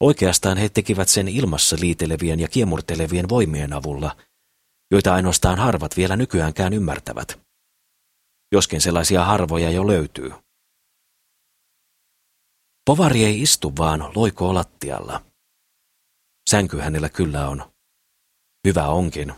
Oikeastaan 0.00 0.58
he 0.58 0.68
tekivät 0.68 1.08
sen 1.08 1.28
ilmassa 1.28 1.76
liitelevien 1.80 2.40
ja 2.40 2.48
kiemurtelevien 2.48 3.28
voimien 3.28 3.72
avulla, 3.72 4.16
joita 4.90 5.14
ainoastaan 5.14 5.58
harvat 5.58 5.96
vielä 5.96 6.16
nykyäänkään 6.16 6.72
ymmärtävät. 6.72 7.40
Joskin 8.52 8.80
sellaisia 8.80 9.24
harvoja 9.24 9.70
jo 9.70 9.86
löytyy. 9.86 10.32
Povari 12.86 13.24
ei 13.24 13.42
istu 13.42 13.72
vaan 13.78 14.12
loikoo 14.14 14.54
lattialla. 14.54 15.24
Sänky 16.50 16.78
hänellä 16.78 17.08
kyllä 17.08 17.48
on. 17.48 17.72
Hyvä 18.66 18.86
onkin, 18.86 19.34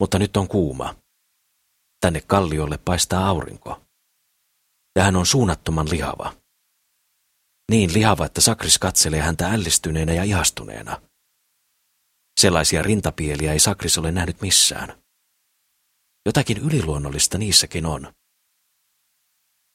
mutta 0.00 0.18
nyt 0.18 0.36
on 0.36 0.48
kuuma. 0.48 0.94
Tänne 2.00 2.20
kalliolle 2.20 2.78
paistaa 2.78 3.28
aurinko. 3.28 3.82
Ja 4.96 5.02
hän 5.02 5.16
on 5.16 5.26
suunnattoman 5.26 5.90
lihava. 5.90 6.34
Niin 7.70 7.92
lihava, 7.92 8.26
että 8.26 8.40
Sakris 8.40 8.78
katselee 8.78 9.20
häntä 9.20 9.48
ällistyneenä 9.48 10.12
ja 10.12 10.24
ihastuneena. 10.24 11.02
Sellaisia 12.40 12.82
rintapieliä 12.82 13.52
ei 13.52 13.60
Sakris 13.60 13.98
ole 13.98 14.12
nähnyt 14.12 14.40
missään. 14.40 15.02
Jotakin 16.26 16.58
yliluonnollista 16.58 17.38
niissäkin 17.38 17.86
on. 17.86 18.12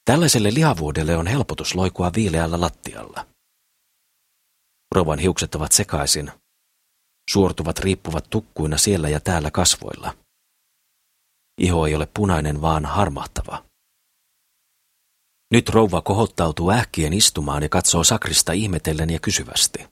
Tällaiselle 0.05 0.53
lihavuudelle 0.53 1.17
on 1.17 1.27
helpotus 1.27 1.75
loikua 1.75 2.11
viileällä 2.15 2.61
lattialla. 2.61 3.27
Rovan 4.95 5.19
hiukset 5.19 5.55
ovat 5.55 5.71
sekaisin. 5.71 6.31
Suortuvat 7.29 7.79
riippuvat 7.79 8.29
tukkuina 8.29 8.77
siellä 8.77 9.09
ja 9.09 9.19
täällä 9.19 9.51
kasvoilla. 9.51 10.17
Iho 11.61 11.87
ei 11.87 11.95
ole 11.95 12.07
punainen, 12.13 12.61
vaan 12.61 12.85
harmahtava. 12.85 13.65
Nyt 15.53 15.69
rouva 15.69 16.01
kohottautuu 16.01 16.71
ähkien 16.71 17.13
istumaan 17.13 17.63
ja 17.63 17.69
katsoo 17.69 18.03
sakrista 18.03 18.51
ihmetellen 18.51 19.09
ja 19.09 19.19
kysyvästi. 19.19 19.87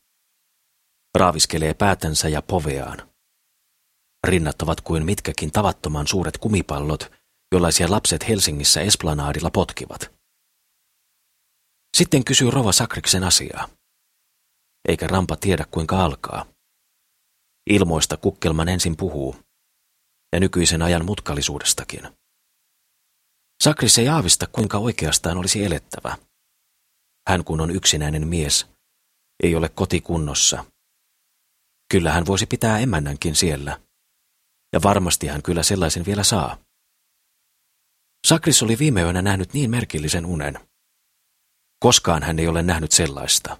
Raaviskelee 1.18 1.74
päätänsä 1.74 2.30
ja 2.30 2.42
poveaan. 2.42 3.10
Rinnat 4.28 4.62
ovat 4.62 4.82
kuin 4.82 5.06
mitkäkin 5.06 5.52
tavattoman 5.52 6.08
suuret 6.08 6.38
kumipallot, 6.38 7.12
jollaisia 7.52 7.92
lapset 7.92 8.28
Helsingissä 8.28 8.82
Esplanaadilla 8.82 9.50
potkivat. 9.50 10.12
Sitten 11.98 12.24
kysyy 12.24 12.52
Rova 12.52 12.72
Sakriksen 12.72 13.24
asiaa. 13.24 13.70
Eikä 14.88 15.08
Rampa 15.08 15.36
tiedä 15.36 15.66
kuinka 15.72 16.06
alkaa. 16.06 16.46
Ilmoista 17.70 18.18
kukkelman 18.18 18.70
ensin 18.70 18.98
puhuu, 18.98 19.36
ja 20.34 20.40
nykyisen 20.40 20.82
ajan 20.82 21.06
mutkallisuudestakin. 21.06 22.21
Sakris 23.62 23.98
ei 23.98 24.08
aavista, 24.10 24.48
kuinka 24.48 24.78
oikeastaan 24.78 25.38
olisi 25.38 25.66
elettävä. 25.66 26.18
Hän 27.30 27.44
kun 27.44 27.62
on 27.62 27.72
yksinäinen 27.72 28.28
mies, 28.28 28.68
ei 29.44 29.56
ole 29.56 29.70
kotikunnossa. 29.70 30.66
Kyllä 31.92 32.12
hän 32.12 32.26
voisi 32.26 32.46
pitää 32.46 32.80
emännänkin 32.80 33.36
siellä. 33.36 33.82
Ja 34.74 34.82
varmasti 34.84 35.28
hän 35.28 35.44
kyllä 35.44 35.64
sellaisen 35.64 36.06
vielä 36.06 36.24
saa. 36.24 36.58
Sakris 38.28 38.64
oli 38.64 38.80
viime 38.80 39.02
yönä 39.02 39.22
nähnyt 39.22 39.54
niin 39.54 39.70
merkillisen 39.70 40.26
unen. 40.26 40.60
Koskaan 41.80 42.24
hän 42.24 42.40
ei 42.40 42.48
ole 42.48 42.62
nähnyt 42.62 42.92
sellaista. 42.92 43.58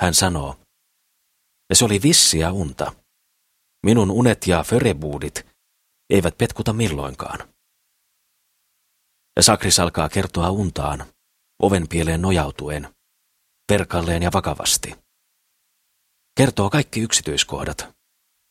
Hän 0.00 0.14
sanoo, 0.14 0.60
ja 1.70 1.76
se 1.76 1.84
oli 1.84 2.02
vissiä 2.02 2.52
unta. 2.52 2.92
Minun 3.86 4.10
unet 4.10 4.46
ja 4.46 4.64
förebuudit 4.64 5.46
eivät 6.10 6.38
petkuta 6.38 6.72
milloinkaan. 6.72 7.59
Sakris 9.42 9.78
alkaa 9.78 10.08
kertoa 10.08 10.50
untaan, 10.50 11.06
oven 11.62 11.88
pieleen 11.88 12.22
nojautuen, 12.22 12.94
perkalleen 13.66 14.22
ja 14.22 14.30
vakavasti. 14.32 14.94
Kertoo 16.36 16.70
kaikki 16.70 17.00
yksityiskohdat, 17.00 17.96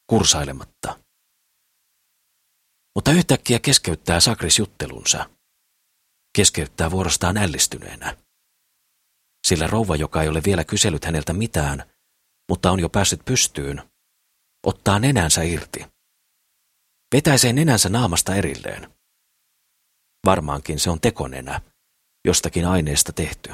kursailematta. 0.08 1.00
Mutta 2.96 3.12
yhtäkkiä 3.12 3.60
keskeyttää 3.60 4.20
Sakris 4.20 4.60
juttelunsa. 4.60 5.30
Keskeyttää 6.36 6.92
vuorostaan 6.92 7.38
ällistyneenä. 7.38 8.18
Sillä 9.48 9.68
rouva, 9.68 9.96
joka 9.96 10.22
ei 10.22 10.30
ole 10.30 10.42
vielä 10.46 10.64
kysellyt 10.64 11.06
häneltä 11.06 11.34
mitään, 11.34 11.84
mutta 12.50 12.72
on 12.72 12.80
jo 12.80 12.90
päässyt 12.90 13.26
pystyyn, 13.26 13.90
ottaa 14.64 15.00
nenänsä 15.00 15.44
irti. 15.44 15.86
Vetäisee 17.16 17.54
nenänsä 17.54 17.90
naamasta 17.90 18.36
erilleen. 18.36 18.99
Varmaankin 20.26 20.80
se 20.80 20.90
on 20.90 21.02
tekonenä, 21.02 21.62
jostakin 22.26 22.66
aineesta 22.66 23.14
tehty. 23.14 23.54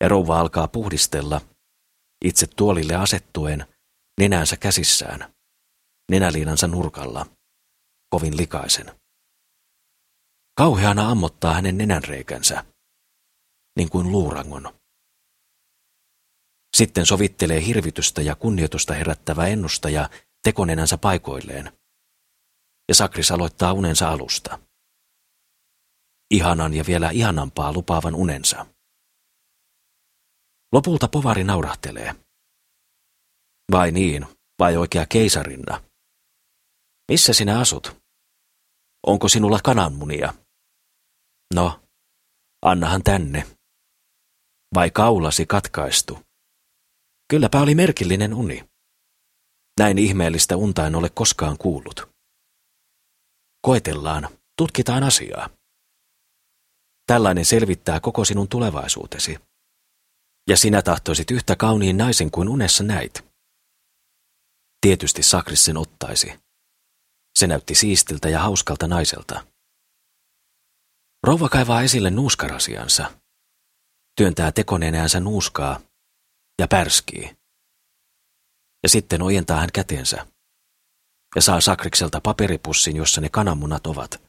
Ja 0.00 0.08
rouva 0.08 0.40
alkaa 0.40 0.68
puhdistella, 0.68 1.40
itse 2.24 2.46
tuolille 2.46 2.94
asettuen, 2.94 3.66
nenänsä 4.20 4.56
käsissään, 4.56 5.34
nenäliinansa 6.10 6.66
nurkalla, 6.66 7.26
kovin 8.10 8.36
likaisen. 8.36 9.00
Kauheana 10.56 11.10
ammottaa 11.10 11.54
hänen 11.54 11.78
nenänreikänsä, 11.78 12.64
niin 13.76 13.90
kuin 13.90 14.12
luurangon. 14.12 14.80
Sitten 16.76 17.06
sovittelee 17.06 17.66
hirvitystä 17.66 18.22
ja 18.22 18.34
kunnioitusta 18.34 18.94
herättävää 18.94 19.46
ennustaja 19.46 20.10
tekonenänsä 20.42 20.98
paikoilleen. 20.98 21.72
Ja 22.88 22.94
Sakris 22.94 23.30
aloittaa 23.30 23.72
unensa 23.72 24.08
alusta. 24.08 24.58
Ihanan 26.30 26.74
ja 26.74 26.84
vielä 26.86 27.10
ihanampaa 27.10 27.72
lupaavan 27.72 28.14
unensa. 28.14 28.66
Lopulta 30.72 31.08
povari 31.08 31.44
naurahtelee. 31.44 32.14
Vai 33.72 33.92
niin, 33.92 34.26
vai 34.58 34.76
oikea 34.76 35.06
keisarinna? 35.06 35.84
Missä 37.10 37.32
sinä 37.32 37.60
asut? 37.60 37.96
Onko 39.06 39.28
sinulla 39.28 39.60
kananmunia? 39.64 40.34
No, 41.54 41.80
annahan 42.62 43.02
tänne. 43.02 43.46
Vai 44.74 44.90
kaulasi 44.90 45.46
katkaistu? 45.46 46.18
Kylläpä 47.30 47.60
oli 47.60 47.74
merkillinen 47.74 48.34
uni. 48.34 48.64
Näin 49.80 49.98
ihmeellistä 49.98 50.56
unta 50.56 50.86
en 50.86 50.94
ole 50.94 51.10
koskaan 51.10 51.58
kuullut. 51.58 52.08
Koetellaan, 53.62 54.28
tutkitaan 54.58 55.02
asiaa. 55.02 55.50
Tällainen 57.06 57.44
selvittää 57.44 58.00
koko 58.00 58.24
sinun 58.24 58.48
tulevaisuutesi. 58.48 59.38
Ja 60.48 60.56
sinä 60.56 60.82
tahtoisit 60.82 61.30
yhtä 61.30 61.56
kauniin 61.56 61.96
naisen 61.96 62.30
kuin 62.30 62.48
unessa 62.48 62.84
näit. 62.84 63.24
Tietysti 64.80 65.22
Sakris 65.22 65.64
sen 65.64 65.76
ottaisi. 65.76 66.40
Se 67.38 67.46
näytti 67.46 67.74
siistiltä 67.74 68.28
ja 68.28 68.40
hauskalta 68.40 68.88
naiselta. 68.88 69.46
Rouva 71.26 71.48
kaivaa 71.48 71.82
esille 71.82 72.10
nuuskarasiansa. 72.10 73.18
Työntää 74.16 74.52
tekonenäänsä 74.52 75.20
nuuskaa 75.20 75.80
ja 76.60 76.68
pärskii. 76.68 77.36
Ja 78.82 78.88
sitten 78.88 79.22
ojentaa 79.22 79.60
hän 79.60 79.72
käteensä 79.72 80.26
ja 81.36 81.42
saa 81.42 81.60
Sakrikselta 81.60 82.20
paperipussin, 82.20 82.96
jossa 82.96 83.20
ne 83.20 83.28
kananmunat 83.28 83.86
ovat. 83.86 84.22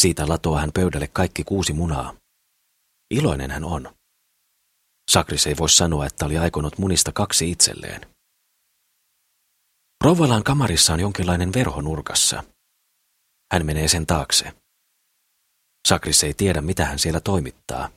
Siitä 0.00 0.28
latoo 0.28 0.56
hän 0.56 0.70
pöydälle 0.74 1.08
kaikki 1.08 1.44
kuusi 1.44 1.72
munaa. 1.72 2.14
Iloinen 3.10 3.50
hän 3.50 3.64
on. 3.64 3.96
Sakris 5.10 5.46
ei 5.46 5.56
voi 5.56 5.68
sanoa, 5.68 6.06
että 6.06 6.26
oli 6.26 6.38
aikonut 6.38 6.78
munista 6.78 7.12
kaksi 7.12 7.50
itselleen. 7.50 8.00
Rouvalan 10.04 10.44
kamarissa 10.44 10.92
on 10.92 11.00
jonkinlainen 11.00 11.52
verho 11.52 11.80
nurkassa. 11.80 12.44
Hän 13.52 13.66
menee 13.66 13.88
sen 13.88 14.06
taakse. 14.06 14.52
Sakris 15.88 16.24
ei 16.24 16.34
tiedä, 16.34 16.60
mitä 16.60 16.84
hän 16.84 16.98
siellä 16.98 17.20
toimittaa 17.20 17.90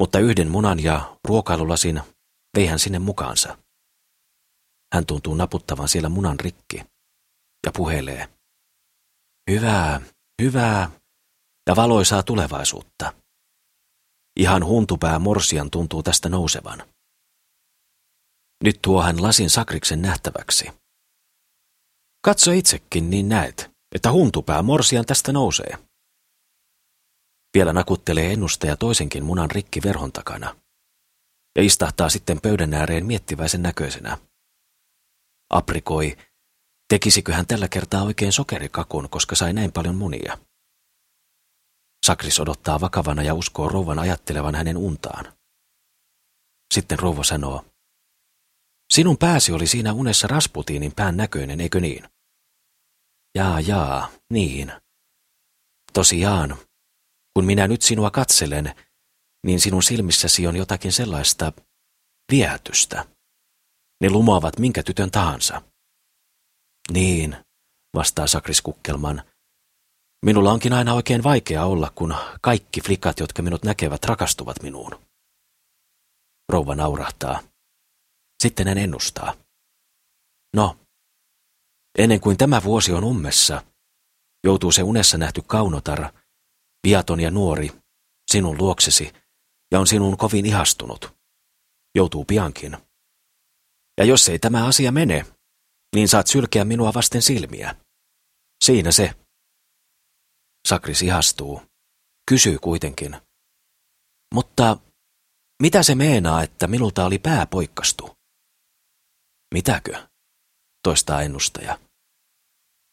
mutta 0.00 0.18
yhden 0.18 0.50
munan 0.50 0.82
ja 0.82 1.16
ruokailulasin 1.28 2.00
vei 2.56 2.66
hän 2.66 2.78
sinne 2.78 2.98
mukaansa. 2.98 3.58
Hän 4.94 5.06
tuntuu 5.06 5.34
naputtavan 5.34 5.88
siellä 5.88 6.08
munan 6.08 6.40
rikki 6.40 6.84
ja 7.66 7.72
puhelee. 7.76 8.28
Hyvää, 9.50 10.00
hyvää 10.40 10.90
ja 11.66 11.76
valoisaa 11.76 12.22
tulevaisuutta. 12.22 13.12
Ihan 14.36 14.64
huntupää 14.64 15.18
morsian 15.18 15.70
tuntuu 15.70 16.02
tästä 16.02 16.28
nousevan. 16.28 16.82
Nyt 18.64 18.78
tuo 18.82 19.02
hän 19.02 19.22
lasin 19.22 19.50
sakriksen 19.50 20.02
nähtäväksi. 20.02 20.70
Katso 22.24 22.52
itsekin, 22.52 23.10
niin 23.10 23.28
näet, 23.28 23.70
että 23.94 24.12
huntupää 24.12 24.62
morsian 24.62 25.06
tästä 25.06 25.32
nousee. 25.32 25.78
Vielä 27.54 27.72
nakuttelee 27.72 28.32
ennustaja 28.32 28.76
toisenkin 28.76 29.24
munan 29.24 29.50
rikki 29.50 29.82
verhon 29.82 30.12
takana 30.12 30.56
ja 31.56 31.62
istahtaa 31.62 32.08
sitten 32.08 32.40
pöydän 32.40 32.74
ääreen 32.74 33.06
miettiväisen 33.06 33.62
näköisenä. 33.62 34.18
aprikoi, 35.50 36.16
tekisikö 36.90 37.34
hän 37.34 37.46
tällä 37.46 37.68
kertaa 37.68 38.02
oikein 38.02 38.32
sokerikakun, 38.32 39.10
koska 39.10 39.36
sai 39.36 39.52
näin 39.52 39.72
paljon 39.72 39.96
munia. 39.96 40.38
Sakris 42.06 42.40
odottaa 42.40 42.80
vakavana 42.80 43.22
ja 43.22 43.34
uskoo 43.34 43.68
rouvan 43.68 43.98
ajattelevan 43.98 44.54
hänen 44.54 44.76
untaan. 44.76 45.32
Sitten 46.74 46.98
rouva 46.98 47.24
sanoo, 47.24 47.64
Sinun 48.90 49.18
pääsi 49.18 49.52
oli 49.52 49.66
siinä 49.66 49.92
unessa 49.92 50.28
Rasputiinin 50.28 50.92
pään 50.96 51.16
näköinen, 51.16 51.60
eikö 51.60 51.80
niin? 51.80 52.04
Jaa, 53.34 53.60
jaa, 53.60 54.08
niin. 54.32 54.72
Tosiaan, 55.92 56.56
kun 57.34 57.44
minä 57.44 57.68
nyt 57.68 57.82
sinua 57.82 58.10
katselen, 58.10 58.74
niin 59.46 59.60
sinun 59.60 59.82
silmissäsi 59.82 60.46
on 60.46 60.56
jotakin 60.56 60.92
sellaista 60.92 61.52
viehätystä. 62.32 63.06
Ne 64.00 64.10
lumoavat 64.10 64.58
minkä 64.58 64.82
tytön 64.82 65.10
tahansa. 65.10 65.62
Niin, 66.90 67.36
vastaa 67.94 68.26
Sakris 68.26 68.62
Kukkelman. 68.62 69.22
Minulla 70.24 70.52
onkin 70.52 70.72
aina 70.72 70.94
oikein 70.94 71.22
vaikea 71.22 71.64
olla, 71.64 71.92
kun 71.94 72.14
kaikki 72.40 72.80
flikat, 72.80 73.20
jotka 73.20 73.42
minut 73.42 73.62
näkevät, 73.62 74.04
rakastuvat 74.04 74.62
minuun. 74.62 75.00
Rouva 76.48 76.74
naurahtaa. 76.74 77.42
Sitten 78.42 78.68
hän 78.68 78.78
ennustaa. 78.78 79.34
No, 80.56 80.76
ennen 81.98 82.20
kuin 82.20 82.36
tämä 82.36 82.62
vuosi 82.64 82.92
on 82.92 83.04
ummessa, 83.04 83.62
joutuu 84.44 84.72
se 84.72 84.82
unessa 84.82 85.18
nähty 85.18 85.42
kaunotar, 85.46 86.12
viaton 86.86 87.20
ja 87.20 87.30
nuori, 87.30 87.70
sinun 88.30 88.58
luoksesi, 88.58 89.12
ja 89.72 89.80
on 89.80 89.86
sinun 89.86 90.16
kovin 90.16 90.46
ihastunut. 90.46 91.14
Joutuu 91.94 92.24
piankin. 92.24 92.76
Ja 93.98 94.04
jos 94.04 94.28
ei 94.28 94.38
tämä 94.38 94.66
asia 94.66 94.92
mene, 94.92 95.26
niin 95.94 96.08
saat 96.08 96.26
sylkeä 96.26 96.64
minua 96.64 96.94
vasten 96.94 97.22
silmiä. 97.22 97.76
Siinä 98.64 98.92
se. 98.92 99.14
Sakris 100.68 101.02
ihastuu. 101.02 101.62
Kysyy 102.30 102.58
kuitenkin. 102.58 103.16
Mutta 104.34 104.76
mitä 105.62 105.82
se 105.82 105.94
meenaa, 105.94 106.42
että 106.42 106.66
minulta 106.66 107.04
oli 107.04 107.18
pää 107.18 107.46
poikkastu? 107.46 108.10
Mitäkö? 109.54 110.08
Toistaa 110.82 111.22
ennustaja. 111.22 111.78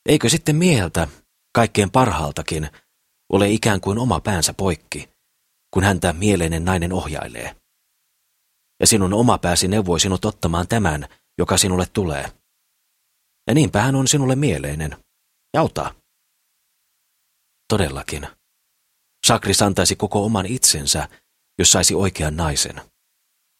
Eikö 0.09 0.29
sitten 0.29 0.55
mieheltä, 0.55 1.07
kaikkein 1.55 1.91
parhaaltakin, 1.91 2.69
ole 3.33 3.49
ikään 3.49 3.81
kuin 3.81 3.97
oma 3.97 4.19
päänsä 4.19 4.53
poikki, 4.53 5.09
kun 5.73 5.83
häntä 5.83 6.13
mieleinen 6.13 6.65
nainen 6.65 6.93
ohjailee? 6.93 7.55
Ja 8.79 8.87
sinun 8.87 9.13
oma 9.13 9.37
pääsi 9.37 9.67
neuvoi 9.67 9.99
sinut 9.99 10.25
ottamaan 10.25 10.67
tämän, 10.67 11.07
joka 11.37 11.57
sinulle 11.57 11.85
tulee. 11.93 12.31
Ja 13.47 13.53
niinpä 13.53 13.81
hän 13.81 13.95
on 13.95 14.07
sinulle 14.07 14.35
mieleinen. 14.35 15.03
Jauta. 15.53 15.95
Todellakin. 17.69 18.27
Sakris 19.27 19.61
antaisi 19.61 19.95
koko 19.95 20.25
oman 20.25 20.45
itsensä, 20.45 21.09
jos 21.59 21.71
saisi 21.71 21.95
oikean 21.95 22.35
naisen. 22.35 22.81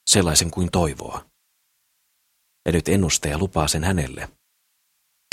Sellaisen 0.09 0.51
kuin 0.51 0.71
toivoo. 0.71 1.21
Ja 2.65 2.71
nyt 2.71 2.87
ennustaja 2.87 3.37
lupaa 3.37 3.67
sen 3.67 3.83
hänelle. 3.83 4.29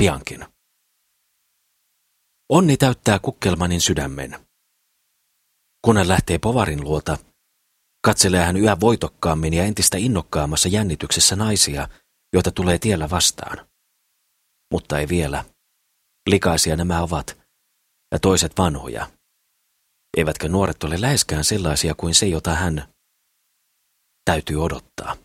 Piankin. 0.03 0.47
Onni 2.49 2.77
täyttää 2.77 3.19
Kukkelmanin 3.19 3.81
sydämen. 3.81 4.47
Kun 5.85 5.97
hän 5.97 6.09
lähtee 6.09 6.39
Povarin 6.39 6.85
luota, 6.85 7.19
katselee 8.05 8.45
hän 8.45 8.57
yhä 8.57 8.81
voitokkaammin 8.81 9.55
ja 9.55 9.65
entistä 9.65 9.99
innokkaammassa 9.99 10.69
jännityksessä 10.69 11.37
naisia, 11.37 11.89
joita 12.33 12.51
tulee 12.51 12.79
tiellä 12.79 13.11
vastaan. 13.11 13.74
Mutta 14.75 14.99
ei 14.99 15.09
vielä. 15.09 15.45
Likaisia 16.31 16.77
nämä 16.77 17.03
ovat, 17.03 17.39
ja 18.13 18.19
toiset 18.19 18.53
vanhoja. 18.59 19.11
Eivätkä 20.17 20.49
nuoret 20.49 20.85
ole 20.85 21.01
läheskään 21.01 21.45
sellaisia 21.45 21.95
kuin 21.95 22.15
se, 22.15 22.27
jota 22.27 22.55
hän 22.55 22.89
täytyy 24.25 24.65
odottaa. 24.65 25.17